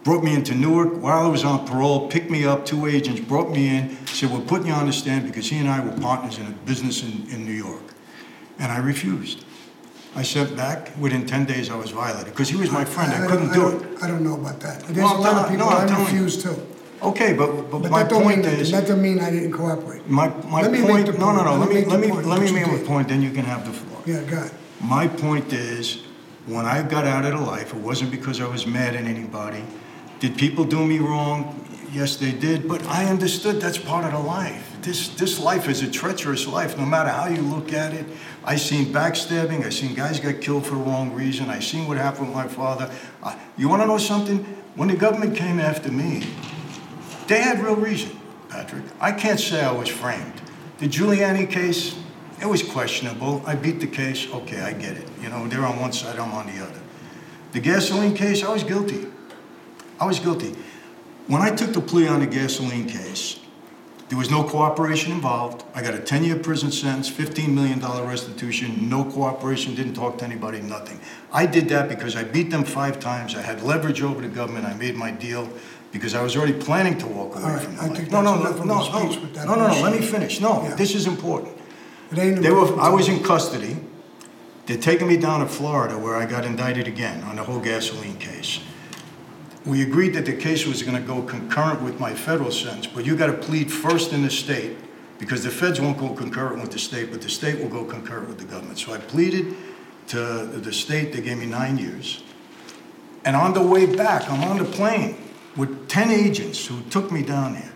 brought 0.04 0.24
me 0.24 0.34
into 0.34 0.54
Newark 0.54 1.02
while 1.02 1.26
I 1.26 1.28
was 1.28 1.44
on 1.44 1.66
parole, 1.66 2.08
picked 2.08 2.30
me 2.30 2.46
up, 2.46 2.64
two 2.64 2.86
agents 2.86 3.20
brought 3.20 3.50
me 3.50 3.68
in, 3.76 4.06
said, 4.06 4.30
we're 4.30 4.40
putting 4.40 4.68
you 4.68 4.72
on 4.72 4.86
the 4.86 4.92
stand 4.94 5.26
because 5.26 5.48
he 5.50 5.58
and 5.58 5.68
I 5.68 5.80
were 5.84 5.92
partners 6.00 6.38
in 6.38 6.46
a 6.46 6.50
business 6.64 7.02
in, 7.02 7.26
in 7.30 7.44
New 7.44 7.52
York. 7.52 7.82
And 8.58 8.72
I 8.72 8.78
refused. 8.78 9.44
I 10.16 10.22
sent 10.22 10.56
back, 10.56 10.90
within 10.98 11.24
ten 11.26 11.44
days 11.44 11.70
I 11.70 11.76
was 11.76 11.90
violated, 11.90 12.32
because 12.32 12.48
he 12.48 12.56
was 12.56 12.70
my 12.70 12.84
friend, 12.84 13.12
I 13.12 13.18
don't- 13.18 13.28
couldn't 13.30 13.52
do 13.52 13.68
it. 13.68 14.02
I 14.02 14.08
don't 14.08 14.24
know 14.24 14.34
about 14.34 14.58
that. 14.60 14.80
There's 14.86 14.96
Well, 14.98 15.12
a 15.12 15.14
I'm 15.16 15.20
lot 15.36 15.44
of 15.44 15.50
people 15.50 15.66
no, 15.70 15.76
I 15.76 16.00
refuse 16.00 16.42
to. 16.42 16.56
Okay, 17.02 17.32
but, 17.32 17.70
but 17.70 17.82
But 17.82 17.90
my 17.90 18.02
that 18.02 18.10
don't 18.10 18.26
mean, 18.26 18.42
point 18.42 18.46
is, 18.46 18.70
that 18.72 18.82
doesn't 18.82 19.00
mean 19.00 19.20
I 19.20 19.30
didn't 19.30 19.52
cooperate. 19.52 20.08
my, 20.10 20.28
my 20.48 20.60
Let 20.62 20.72
me 20.72 20.80
make 20.80 20.90
point, 20.90 21.06
no, 21.18 21.32
no, 21.32 21.42
point. 21.42 21.44
no, 21.46 21.56
let 21.56 21.68
me, 21.68 21.74
make 21.76 21.84
the 21.84 21.90
let 21.90 22.00
me, 22.00 22.12
let 22.12 22.40
me 22.42 22.52
make 22.52 22.66
my 22.66 22.78
point, 22.78 23.08
then 23.08 23.22
you 23.22 23.30
can 23.30 23.44
have 23.44 23.64
the 23.64 23.72
floor. 23.72 24.02
Yeah, 24.04 24.20
go 24.22 24.36
ahead. 24.36 24.50
My 24.82 25.06
point 25.08 25.52
is, 25.52 26.02
when 26.46 26.66
I 26.66 26.82
got 26.82 27.06
out 27.06 27.24
of 27.24 27.32
the 27.38 27.44
life, 27.46 27.72
it 27.72 27.80
wasn't 27.80 28.10
because 28.10 28.40
I 28.40 28.48
was 28.48 28.66
mad 28.66 28.94
at 28.96 29.04
anybody. 29.04 29.62
Did 30.18 30.36
people 30.36 30.64
do 30.64 30.84
me 30.84 30.98
wrong? 30.98 31.38
Yes, 31.92 32.16
they 32.16 32.30
did, 32.30 32.68
but 32.68 32.84
I 32.86 33.06
understood 33.06 33.60
that's 33.60 33.78
part 33.78 34.04
of 34.04 34.12
the 34.12 34.18
life. 34.18 34.76
This, 34.80 35.08
this 35.08 35.40
life 35.40 35.68
is 35.68 35.82
a 35.82 35.90
treacherous 35.90 36.46
life, 36.46 36.78
no 36.78 36.86
matter 36.86 37.08
how 37.10 37.26
you 37.26 37.42
look 37.42 37.72
at 37.72 37.92
it. 37.92 38.06
I 38.44 38.56
seen 38.56 38.86
backstabbing, 38.92 39.64
I 39.64 39.70
seen 39.70 39.94
guys 39.94 40.20
get 40.20 40.40
killed 40.40 40.64
for 40.66 40.76
the 40.76 40.82
wrong 40.82 41.12
reason, 41.12 41.50
I 41.50 41.58
seen 41.58 41.88
what 41.88 41.96
happened 41.96 42.28
with 42.28 42.36
my 42.36 42.46
father. 42.46 42.90
I- 43.22 43.36
You 43.56 43.68
wanna 43.68 43.86
know 43.86 43.98
something? 43.98 44.38
When 44.76 44.88
the 44.88 44.94
government 44.96 45.36
came 45.36 45.58
after 45.58 45.90
me, 45.90 46.26
they 47.26 47.40
had 47.42 47.62
real 47.62 47.76
reason, 47.76 48.18
Patrick. 48.48 48.84
I 49.00 49.10
can't 49.12 49.40
say 49.40 49.62
I 49.62 49.72
was 49.72 49.88
framed. 49.88 50.40
The 50.78 50.88
Giuliani 50.88 51.50
case, 51.50 51.96
it 52.40 52.46
was 52.46 52.62
questionable. 52.62 53.42
I 53.46 53.56
beat 53.56 53.80
the 53.80 53.86
case, 53.88 54.28
okay, 54.32 54.60
I 54.60 54.72
get 54.72 54.96
it. 54.96 55.08
You 55.20 55.28
know, 55.28 55.46
they're 55.48 55.66
on 55.66 55.78
one 55.80 55.92
side, 55.92 56.18
I'm 56.20 56.32
on 56.32 56.46
the 56.46 56.62
other. 56.62 56.80
The 57.52 57.60
gasoline 57.60 58.14
case, 58.14 58.44
I 58.44 58.50
was 58.52 58.62
guilty. 58.62 59.06
I 59.98 60.06
was 60.06 60.20
guilty. 60.20 60.54
When 61.30 61.42
I 61.42 61.50
took 61.54 61.72
the 61.72 61.80
plea 61.80 62.08
on 62.08 62.18
the 62.18 62.26
gasoline 62.26 62.88
case, 62.88 63.38
there 64.08 64.18
was 64.18 64.32
no 64.32 64.42
cooperation 64.42 65.12
involved. 65.12 65.62
I 65.76 65.80
got 65.80 65.94
a 65.94 65.98
10-year 65.98 66.40
prison 66.40 66.72
sentence, 66.72 67.08
$15 67.08 67.54
million 67.54 67.78
restitution, 68.04 68.88
no 68.88 69.04
cooperation, 69.04 69.76
didn't 69.76 69.94
talk 69.94 70.18
to 70.18 70.24
anybody, 70.24 70.60
nothing. 70.60 70.98
I 71.32 71.46
did 71.46 71.68
that 71.68 71.88
because 71.88 72.16
I 72.16 72.24
beat 72.24 72.50
them 72.50 72.64
five 72.64 72.98
times. 72.98 73.36
I 73.36 73.42
had 73.42 73.62
leverage 73.62 74.02
over 74.02 74.20
the 74.20 74.26
government. 74.26 74.66
I 74.66 74.74
made 74.74 74.96
my 74.96 75.12
deal 75.12 75.48
because 75.92 76.16
I 76.16 76.22
was 76.24 76.36
already 76.36 76.54
planning 76.54 76.98
to 76.98 77.06
walk 77.06 77.36
away 77.36 77.44
right, 77.44 77.62
from 77.62 77.78
I 77.78 77.86
the 77.90 77.94
think. 77.94 78.10
No, 78.10 78.22
no, 78.22 78.34
no, 78.34 78.50
no, 78.50 78.64
no, 78.64 79.06
with 79.06 79.34
that 79.34 79.46
no, 79.46 79.54
no, 79.54 79.68
no, 79.68 79.82
let 79.82 79.92
me 80.00 80.04
finish. 80.04 80.40
No, 80.40 80.64
Yeah. 80.64 80.74
this 80.74 80.96
is 80.96 81.06
important. 81.06 81.56
They 82.10 82.50
were, 82.50 82.76
I 82.80 82.88
was 82.88 83.06
in 83.08 83.22
custody. 83.22 83.76
They're 84.66 84.78
taking 84.78 85.06
me 85.06 85.16
down 85.16 85.38
to 85.38 85.46
Florida 85.46 85.96
where 85.96 86.16
I 86.16 86.26
got 86.26 86.44
indicted 86.44 86.88
again 86.88 87.22
on 87.22 87.36
the 87.36 87.44
whole 87.44 87.60
gasoline 87.60 88.18
case. 88.18 88.58
We 89.66 89.82
agreed 89.82 90.14
that 90.14 90.24
the 90.24 90.36
case 90.36 90.66
was 90.66 90.82
gonna 90.82 91.00
go 91.00 91.22
concurrent 91.22 91.82
with 91.82 92.00
my 92.00 92.14
federal 92.14 92.50
sentence, 92.50 92.86
but 92.86 93.04
you 93.04 93.16
gotta 93.16 93.34
plead 93.34 93.70
first 93.70 94.12
in 94.12 94.22
the 94.22 94.30
state 94.30 94.76
because 95.18 95.44
the 95.44 95.50
feds 95.50 95.80
won't 95.80 95.98
go 95.98 96.10
concurrent 96.14 96.62
with 96.62 96.72
the 96.72 96.78
state, 96.78 97.10
but 97.10 97.20
the 97.20 97.28
state 97.28 97.60
will 97.60 97.68
go 97.68 97.84
concurrent 97.84 98.28
with 98.28 98.38
the 98.38 98.44
government. 98.44 98.78
So 98.78 98.94
I 98.94 98.98
pleaded 98.98 99.54
to 100.08 100.46
the 100.46 100.72
state, 100.72 101.12
they 101.12 101.20
gave 101.20 101.38
me 101.38 101.46
nine 101.46 101.76
years. 101.76 102.22
And 103.24 103.36
on 103.36 103.52
the 103.52 103.62
way 103.62 103.84
back, 103.84 104.28
I'm 104.30 104.42
on 104.44 104.56
the 104.56 104.64
plane 104.64 105.16
with 105.56 105.88
10 105.88 106.10
agents 106.10 106.66
who 106.66 106.80
took 106.90 107.12
me 107.12 107.22
down 107.22 107.52
there. 107.52 107.72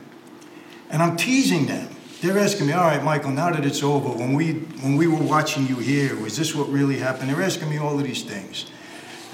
And 0.90 1.02
I'm 1.02 1.16
teasing 1.16 1.66
them. 1.66 1.88
They're 2.22 2.38
asking 2.38 2.68
me, 2.68 2.72
all 2.72 2.84
right, 2.84 3.02
Michael, 3.04 3.32
now 3.32 3.50
that 3.50 3.66
it's 3.66 3.82
over, 3.82 4.08
when 4.08 4.32
we, 4.32 4.54
when 4.80 4.96
we 4.96 5.06
were 5.06 5.22
watching 5.22 5.66
you 5.66 5.76
here, 5.76 6.16
was 6.16 6.38
this 6.38 6.54
what 6.54 6.68
really 6.70 6.96
happened? 6.96 7.28
They're 7.28 7.42
asking 7.42 7.68
me 7.68 7.76
all 7.76 7.98
of 7.98 8.04
these 8.04 8.22
things. 8.22 8.66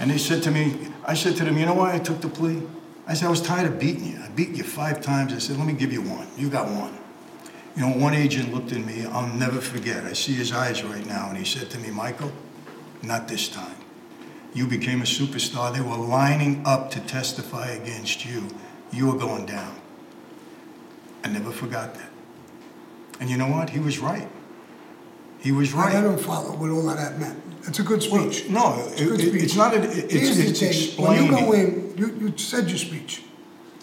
And 0.00 0.10
they 0.10 0.18
said 0.18 0.42
to 0.44 0.50
me, 0.50 0.88
I 1.04 1.14
said 1.14 1.36
to 1.36 1.44
them, 1.44 1.58
you 1.58 1.66
know 1.66 1.74
why 1.74 1.94
I 1.94 1.98
took 1.98 2.22
the 2.22 2.28
plea? 2.28 2.62
I 3.06 3.14
said, 3.14 3.26
I 3.26 3.30
was 3.30 3.42
tired 3.42 3.70
of 3.70 3.78
beating 3.78 4.06
you. 4.06 4.18
I 4.18 4.28
beat 4.30 4.50
you 4.50 4.64
five 4.64 5.02
times. 5.02 5.32
I 5.34 5.38
said, 5.38 5.58
let 5.58 5.66
me 5.66 5.74
give 5.74 5.92
you 5.92 6.00
one. 6.00 6.26
You 6.38 6.48
got 6.48 6.70
one. 6.70 6.96
You 7.76 7.82
know, 7.82 7.96
one 7.96 8.14
agent 8.14 8.52
looked 8.52 8.72
at 8.72 8.84
me, 8.84 9.04
I'll 9.06 9.32
never 9.34 9.60
forget. 9.60 10.04
I 10.04 10.14
see 10.14 10.32
his 10.32 10.52
eyes 10.52 10.82
right 10.82 11.06
now, 11.06 11.28
and 11.28 11.38
he 11.38 11.44
said 11.44 11.70
to 11.70 11.78
me, 11.78 11.90
Michael, 11.90 12.32
not 13.02 13.28
this 13.28 13.48
time. 13.48 13.76
You 14.54 14.66
became 14.66 15.00
a 15.00 15.04
superstar. 15.04 15.72
They 15.72 15.80
were 15.80 15.96
lining 15.96 16.62
up 16.66 16.90
to 16.92 17.00
testify 17.00 17.68
against 17.68 18.26
you. 18.26 18.48
You 18.92 19.06
were 19.06 19.18
going 19.18 19.46
down. 19.46 19.76
I 21.22 21.28
never 21.28 21.52
forgot 21.52 21.94
that. 21.94 22.10
And 23.20 23.30
you 23.30 23.36
know 23.36 23.48
what? 23.48 23.70
He 23.70 23.78
was 23.78 23.98
right. 23.98 24.28
He 25.38 25.52
was 25.52 25.72
right. 25.72 25.94
I 25.94 26.00
don't 26.00 26.20
follow 26.20 26.56
what 26.56 26.70
all 26.70 26.88
of 26.88 26.96
that 26.96 27.18
meant. 27.18 27.49
It's 27.66 27.78
a 27.78 27.82
good 27.82 28.04
Well, 28.10 28.30
speech. 28.30 28.48
no, 28.50 28.84
It's 28.92 29.00
a 29.00 29.04
good 29.04 29.20
it- 29.20 29.24
it- 29.24 29.28
speech. 29.30 29.42
it's 29.44 29.56
not 29.56 29.74
a- 29.74 29.82
it- 29.82 30.10
Here's 30.10 30.38
it's- 30.38 30.58
the 30.60 30.66
it's 30.68 30.86
thing. 30.94 31.04
When 31.06 31.24
you 31.24 31.30
go 31.30 31.52
in, 31.52 31.94
you, 31.96 32.06
you 32.20 32.32
said 32.36 32.68
your 32.68 32.78
speech. 32.78 33.22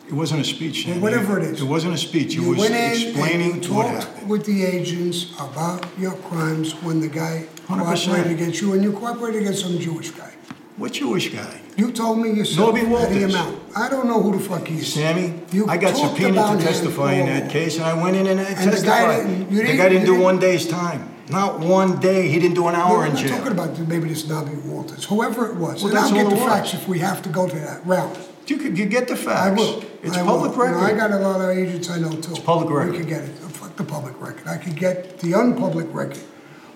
It 0.07 0.13
wasn't 0.13 0.41
a 0.41 0.45
speech. 0.45 0.85
Well, 0.87 0.99
whatever 0.99 1.37
it 1.37 1.43
is. 1.45 1.61
It 1.61 1.65
wasn't 1.67 1.93
a 1.93 1.97
speech. 1.97 2.33
It 2.35 2.41
You 2.41 2.49
was 2.49 2.59
went 2.59 2.73
in 2.75 2.91
explaining 2.91 3.51
and 3.53 3.65
you 3.65 3.73
what 3.73 3.87
talked 3.87 4.03
happened. 4.03 4.29
with 4.29 4.45
the 4.45 4.63
agents 4.65 5.27
about 5.39 5.85
your 5.99 6.13
crimes 6.13 6.73
when 6.81 7.01
the 7.01 7.09
guy 7.09 7.43
100%. 7.67 8.09
cooperated 8.13 8.31
against 8.39 8.61
you, 8.61 8.73
and 8.73 8.83
you 8.83 8.91
cooperated 8.93 9.41
against 9.41 9.61
some 9.63 9.77
Jewish 9.77 10.11
guy. 10.11 10.31
What 10.77 10.93
Jewish 10.93 11.33
guy? 11.33 11.59
You 11.75 11.91
told 11.91 12.19
me 12.19 12.29
yourself 12.31 12.69
Norby 12.73 12.81
that 12.81 12.89
Walters. 12.89 13.15
the 13.17 13.23
amount. 13.25 13.57
I 13.75 13.89
don't 13.89 14.07
know 14.07 14.21
who 14.21 14.31
the 14.37 14.39
fuck 14.43 14.67
he 14.67 14.77
is. 14.79 14.93
Sammy, 14.93 15.33
You 15.51 15.65
I 15.67 15.75
got 15.77 15.95
talked 15.95 16.15
subpoenaed 16.15 16.33
about 16.37 16.51
to 16.53 16.57
him 16.59 16.67
testify 16.73 17.13
in 17.13 17.25
that 17.25 17.49
case, 17.51 17.75
and 17.77 17.83
I 17.85 17.93
went 18.01 18.15
in 18.15 18.27
and 18.27 18.39
I 18.39 18.43
And 18.43 18.57
the 18.57 18.63
guy 18.63 18.71
testified. 18.71 19.27
didn't- 19.27 19.51
you 19.51 19.57
The 19.57 19.63
didn't- 19.63 19.77
guy 19.77 19.83
didn't 19.89 20.01
you 20.01 20.05
do 20.07 20.11
didn't- 20.13 20.23
one 20.23 20.39
day's 20.39 20.65
time. 20.67 21.09
Not 21.29 21.59
one 21.59 21.99
day. 21.99 22.29
He 22.29 22.39
didn't 22.39 22.55
do 22.55 22.67
an 22.67 22.75
hour 22.75 23.05
in 23.05 23.13
not 23.13 23.27
talking 23.27 23.51
about 23.51 23.77
maybe 23.79 24.07
this 24.07 24.27
Nobby 24.27 24.55
Walters, 24.55 25.05
whoever 25.05 25.47
it 25.47 25.55
was. 25.55 25.83
Well, 25.83 25.87
and 25.87 25.97
that's 25.97 26.11
I'll 26.11 26.23
get 26.23 26.29
the 26.29 26.37
facts 26.37 26.73
if 26.73 26.87
we 26.87 26.99
have 26.99 27.21
to 27.23 27.29
go 27.29 27.47
to 27.49 27.55
that 27.55 27.85
route. 27.85 28.17
You 28.47 28.57
could, 28.57 28.77
you 28.77 28.85
get 28.85 29.09
the 29.09 29.15
facts. 29.15 29.47
I 29.47 29.51
will. 29.51 29.83
It's 30.03 30.15
I 30.15 30.23
public 30.23 30.55
will. 30.55 30.67
Know, 30.67 30.77
I 30.79 30.93
got 30.93 31.11
a 31.11 31.19
lot 31.19 31.41
of 31.41 31.49
agents 31.49 31.89
I 31.89 31.99
know 31.99 32.11
too. 32.11 32.31
It's 32.31 32.39
public 32.39 32.69
record. 32.69 32.91
We 32.93 32.97
could 32.99 33.09
get 33.09 33.23
it. 33.23 33.29
Fuck 33.29 33.75
the 33.75 33.83
public 33.83 34.19
record. 34.21 34.47
I 34.47 34.57
could 34.57 34.77
get 34.77 35.19
the 35.19 35.33
unpublic 35.33 35.93
record. 35.93 36.23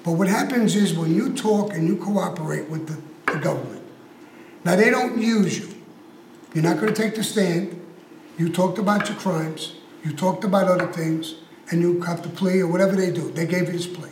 But 0.04 0.14
what 0.14 0.28
happens 0.28 0.76
is 0.76 0.94
when 0.94 1.16
you 1.16 1.34
talk 1.34 1.74
and 1.74 1.88
you 1.88 1.96
cooperate 1.96 2.70
with 2.70 2.88
the 2.88 3.02
the 3.32 3.40
government. 3.40 3.84
Now, 4.64 4.76
they 4.76 4.90
don't 4.90 5.20
use 5.20 5.60
you. 5.60 5.76
You're 6.54 6.64
not 6.64 6.80
gonna 6.80 6.94
take 6.94 7.16
the 7.16 7.24
stand. 7.24 7.80
You 8.38 8.50
talked 8.50 8.78
about 8.78 9.08
your 9.08 9.18
crimes, 9.18 9.76
you 10.04 10.14
talked 10.14 10.44
about 10.44 10.68
other 10.68 10.92
things, 10.92 11.36
and 11.70 11.82
you 11.82 12.02
have 12.02 12.22
to 12.24 12.30
plea 12.30 12.62
or 12.62 12.68
whatever 12.68 12.96
they 12.96 13.12
do. 13.12 13.32
They 13.32 13.46
gave 13.46 13.68
you 13.68 13.74
this 13.74 13.88
plea. 13.88 14.10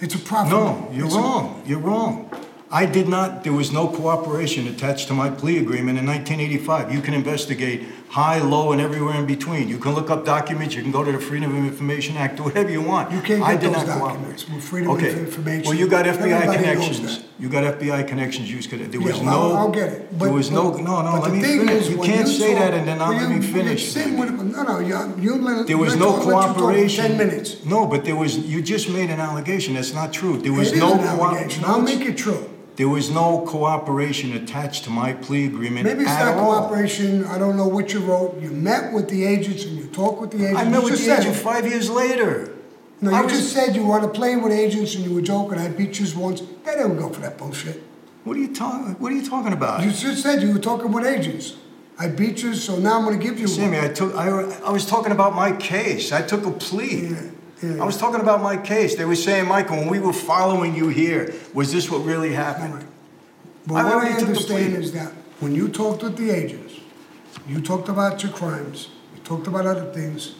It's 0.00 0.14
a 0.14 0.18
profit. 0.18 0.52
No, 0.52 0.88
you're 0.92 1.06
It's 1.06 1.14
a- 1.14 1.18
wrong. 1.18 1.62
You're 1.66 1.78
wrong. 1.78 2.30
I 2.72 2.86
did 2.86 3.08
not, 3.08 3.42
there 3.42 3.52
was 3.52 3.72
no 3.72 3.88
cooperation 3.88 4.68
attached 4.68 5.08
to 5.08 5.14
my 5.14 5.28
plea 5.28 5.58
agreement 5.58 5.98
in 5.98 6.06
1985. 6.06 6.94
You 6.94 7.00
can 7.00 7.14
investigate 7.14 7.82
high, 8.10 8.38
low, 8.38 8.70
and 8.70 8.80
everywhere 8.80 9.16
in 9.16 9.26
between. 9.26 9.68
You 9.68 9.78
can 9.78 9.92
look 9.92 10.08
up 10.08 10.24
documents, 10.24 10.76
you 10.76 10.82
can 10.82 10.92
go 10.92 11.02
to 11.02 11.10
the 11.10 11.18
Freedom 11.18 11.50
of 11.56 11.64
Information 11.64 12.16
Act, 12.16 12.36
do 12.36 12.44
whatever 12.44 12.70
you 12.70 12.80
want. 12.80 13.10
You 13.10 13.22
can't 13.22 13.42
I 13.42 13.54
get 13.54 13.60
did 13.62 13.74
those 13.74 13.86
not 13.88 13.98
documents 13.98 14.48
with 14.48 14.62
Freedom 14.62 14.90
of 14.92 14.98
Okay. 14.98 15.18
Information. 15.18 15.64
Well, 15.64 15.74
you 15.74 15.88
got 15.88 16.06
FBI 16.06 16.10
Everybody 16.10 16.46
knows 16.46 16.56
connections. 16.86 17.18
that. 17.18 17.26
You 17.40 17.48
got 17.48 17.64
FBI 17.80 18.06
connections, 18.06 18.52
you 18.52 18.58
could, 18.68 18.92
there 18.92 19.00
was 19.00 19.16
Yeah, 19.18 19.24
no. 19.24 19.30
I'll, 19.30 19.56
I'll 19.56 19.70
get 19.72 19.88
it. 19.92 20.10
There 20.16 20.28
But- 20.28 20.32
was 20.32 20.50
no, 20.52 20.70
but- 20.70 20.80
no, 20.82 21.02
no, 21.02 21.10
but 21.12 21.22
let 21.22 21.30
the 21.30 21.36
me 21.38 21.42
thing 21.42 21.58
finish. 21.66 21.82
is, 21.82 21.90
You 21.90 21.98
when 21.98 22.08
can't 22.08 22.28
say 22.28 22.54
talk- 22.54 22.58
that 22.62 22.74
and 22.74 22.86
then 22.86 22.98
not 22.98 23.08
when 23.08 23.16
let 23.16 23.22
you- 23.22 23.28
me 23.30 23.52
when 23.52 23.66
you're 23.66 23.76
finish. 23.76 23.96
No, 23.96 24.62
no, 24.62 24.78
you, 24.78 25.14
you 25.20 25.34
let. 25.42 25.66
There 25.66 25.76
was 25.76 25.94
let- 25.94 25.98
no 25.98 26.08
I'll 26.10 26.16
let 26.18 26.24
you 26.26 26.30
talk 26.32 26.54
for 26.54 26.60
cooperation. 26.60 27.04
Ten 27.08 27.16
minutes. 27.18 27.64
No, 27.64 27.86
but 27.86 28.04
there 28.04 28.14
was, 28.16 28.38
you 28.38 28.62
just 28.62 28.88
made 28.90 29.10
an 29.10 29.18
allegation, 29.18 29.74
that's 29.74 29.92
not 29.92 30.12
true. 30.12 30.38
There 30.38 30.52
was 30.52 30.68
It 30.68 30.74
is 30.74 30.80
no. 30.80 30.92
an 30.94 31.00
allegation. 31.00 31.64
I'll 31.64 31.80
make 31.82 32.02
it 32.02 32.16
true. 32.16 32.46
There 32.80 32.88
was 32.88 33.10
no 33.10 33.44
cooperation 33.46 34.32
attached 34.32 34.84
to 34.84 34.90
my 34.90 35.12
plea 35.12 35.44
agreement 35.44 35.84
Maybe 35.84 36.00
it's 36.04 36.10
at 36.10 36.34
not 36.34 36.38
all. 36.38 36.60
cooperation, 36.62 37.26
I 37.26 37.36
don't 37.36 37.58
know 37.58 37.68
what 37.68 37.92
you 37.92 38.00
wrote. 38.00 38.40
You 38.40 38.48
met 38.52 38.94
with 38.94 39.10
the 39.10 39.22
agents 39.26 39.66
and 39.66 39.76
you 39.76 39.84
talked 39.88 40.18
with 40.18 40.30
the 40.30 40.38
agents. 40.46 40.60
I 40.62 40.64
met 40.64 40.76
You 40.78 40.82
with 40.84 40.92
just 40.94 41.04
the 41.04 41.10
said 41.10 41.20
agent 41.20 41.36
it. 41.36 41.40
five 41.40 41.66
years 41.66 41.90
later. 41.90 42.54
No, 43.02 43.12
I 43.12 43.18
you 43.18 43.24
was- 43.24 43.34
just 43.34 43.52
said 43.52 43.76
you 43.76 43.84
want 43.84 44.04
to 44.04 44.08
play 44.08 44.34
with 44.36 44.50
agents 44.50 44.94
and 44.94 45.04
you 45.04 45.12
were 45.14 45.20
joking, 45.20 45.58
I 45.58 45.68
beat 45.68 46.00
you 46.00 46.06
once. 46.18 46.40
They 46.64 46.74
don't 46.76 46.96
go 46.96 47.10
for 47.10 47.20
that 47.20 47.36
bullshit. 47.36 47.82
What 48.24 48.38
are 48.38 48.40
you 48.40 48.48
talking, 48.54 48.94
what 48.98 49.12
are 49.12 49.14
you 49.14 49.26
talking 49.28 49.52
about? 49.52 49.84
You 49.84 49.90
just 49.90 50.22
said 50.22 50.40
you 50.42 50.50
were 50.50 50.58
talking 50.58 50.90
with 50.90 51.04
agents. 51.04 51.56
I 51.98 52.08
beat 52.08 52.42
you, 52.42 52.54
so 52.54 52.78
now 52.78 52.96
I'm 52.96 53.04
gonna 53.04 53.18
give 53.18 53.38
you 53.38 53.46
Sammy, 53.46 53.76
one. 53.76 53.90
I 53.90 53.92
took, 53.92 54.14
I, 54.16 54.26
I 54.64 54.70
was 54.70 54.86
talking 54.86 55.12
about 55.12 55.34
my 55.34 55.52
case. 55.52 56.12
I 56.12 56.22
took 56.22 56.46
a 56.46 56.50
plea. 56.50 57.14
Yeah, 57.62 57.74
yeah. 57.74 57.82
I 57.82 57.86
was 57.86 57.96
talking 57.96 58.20
about 58.20 58.42
my 58.42 58.56
case. 58.56 58.96
They 58.96 59.04
were 59.04 59.16
saying, 59.16 59.46
Michael, 59.46 59.76
when 59.76 59.88
we 59.88 59.98
were 59.98 60.12
following 60.12 60.74
you 60.74 60.88
here, 60.88 61.34
was 61.52 61.72
this 61.72 61.90
what 61.90 62.04
really 62.04 62.32
happened? 62.32 62.86
But 63.66 63.74
I 63.74 63.84
what 63.84 63.92
I 63.92 63.94
already 63.94 64.14
took 64.14 64.20
the 64.20 64.26
understand 64.28 64.76
is 64.76 64.92
that 64.92 65.12
when 65.40 65.54
you 65.54 65.68
talked 65.68 66.02
with 66.02 66.16
the 66.16 66.30
agents, 66.30 66.74
you 67.46 67.60
talked 67.60 67.88
about 67.88 68.22
your 68.22 68.32
crimes, 68.32 68.88
you 69.14 69.22
talked 69.22 69.46
about 69.46 69.66
other 69.66 69.92
things. 69.92 70.34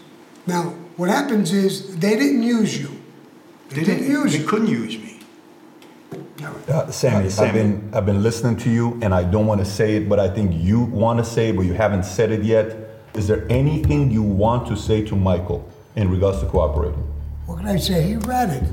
Now, 0.46 0.74
what 0.96 1.08
happens 1.08 1.52
is, 1.52 1.96
they 1.96 2.16
didn't 2.16 2.42
use 2.42 2.78
you. 2.80 2.90
They 3.68 3.84
didn't 3.84 4.08
use 4.08 4.32
They 4.32 4.38
you. 4.38 4.44
They 4.44 4.50
couldn't 4.50 4.68
use 4.68 4.98
me. 4.98 5.20
Uh, 6.68 6.90
Sammy, 6.90 7.28
I've 7.28 7.52
been, 7.52 7.90
I've 7.92 8.06
been 8.06 8.22
listening 8.22 8.56
to 8.58 8.70
you, 8.70 8.98
and 9.02 9.14
I 9.14 9.24
don't 9.24 9.46
want 9.46 9.60
to 9.60 9.64
say 9.64 9.96
it, 9.96 10.08
but 10.08 10.18
I 10.18 10.28
think 10.28 10.52
you 10.54 10.80
want 10.80 11.18
to 11.18 11.24
say 11.24 11.50
it, 11.50 11.56
but 11.56 11.62
you 11.62 11.74
haven't 11.74 12.04
said 12.04 12.32
it 12.32 12.42
yet. 12.42 12.76
Is 13.14 13.28
there 13.28 13.46
anything 13.50 14.10
you 14.10 14.22
want 14.22 14.66
to 14.68 14.76
say 14.76 15.04
to 15.06 15.16
Michael 15.16 15.68
in 15.96 16.10
regards 16.10 16.40
to 16.40 16.46
cooperating? 16.46 17.09
What 17.50 17.58
can 17.58 17.66
I 17.66 17.78
say? 17.78 18.02
He 18.04 18.14
ratted. 18.14 18.64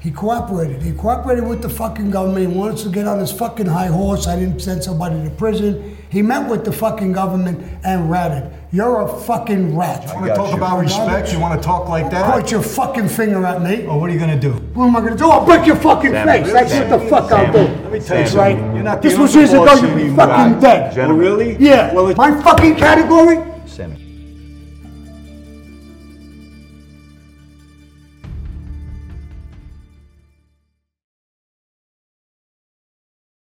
He 0.00 0.10
cooperated. 0.10 0.82
He 0.82 0.92
cooperated 0.92 1.46
with 1.48 1.62
the 1.62 1.70
fucking 1.70 2.10
government. 2.10 2.50
He 2.52 2.58
wanted 2.58 2.76
to 2.82 2.90
get 2.90 3.06
on 3.06 3.18
his 3.20 3.32
fucking 3.32 3.64
high 3.64 3.86
horse. 3.86 4.26
I 4.26 4.38
didn't 4.38 4.60
send 4.60 4.84
somebody 4.84 5.14
to 5.24 5.30
prison. 5.30 5.96
He 6.10 6.20
met 6.20 6.46
with 6.50 6.66
the 6.66 6.72
fucking 6.72 7.12
government 7.12 7.64
and 7.84 8.10
ratted. 8.10 8.52
You're 8.70 9.00
a 9.00 9.08
fucking 9.08 9.74
rat. 9.74 10.06
You 10.08 10.14
want 10.20 10.26
to 10.26 10.34
talk 10.34 10.50
you. 10.50 10.56
about 10.58 10.78
respect? 10.80 11.32
You 11.32 11.40
want 11.40 11.58
to 11.58 11.66
talk 11.66 11.88
like 11.88 12.10
that? 12.10 12.30
Point 12.34 12.50
your 12.50 12.60
fucking 12.62 13.08
finger 13.08 13.46
at 13.46 13.62
me. 13.62 13.86
Oh, 13.86 13.96
what 13.96 14.10
are 14.10 14.12
you 14.12 14.18
gonna 14.20 14.38
do? 14.38 14.52
What 14.74 14.88
am 14.88 14.96
I 14.96 15.00
gonna 15.00 15.16
do? 15.16 15.30
I'll 15.30 15.46
break 15.46 15.66
your 15.66 15.76
fucking 15.76 16.10
Sammy, 16.10 16.44
face. 16.44 16.52
That's 16.52 16.72
what 16.74 16.88
the 16.90 16.98
Sammy, 16.98 17.08
fuck 17.10 17.32
I'll 17.32 17.50
do. 17.52 17.58
let 17.60 17.92
me 17.92 17.98
tell 18.00 18.18
you 18.18 18.24
That's 18.24 18.34
right. 18.34 18.56
something. 18.58 18.74
You're 18.74 18.84
not 18.84 19.00
the 19.00 19.08
this 19.08 19.18
was 19.18 19.34
years 19.34 19.52
ago. 19.54 19.64
boss 19.64 19.80
You'd 19.80 19.94
be 19.94 20.02
anymore. 20.02 20.26
fucking 20.26 20.60
dead. 20.60 20.94
Gentlemen. 20.94 21.26
Oh, 21.26 21.30
really? 21.36 21.56
Yeah. 21.58 21.94
Well, 21.94 22.08
it- 22.08 22.18
My 22.18 22.38
fucking 22.42 22.76
category? 22.76 23.38
Sammy. 23.66 24.01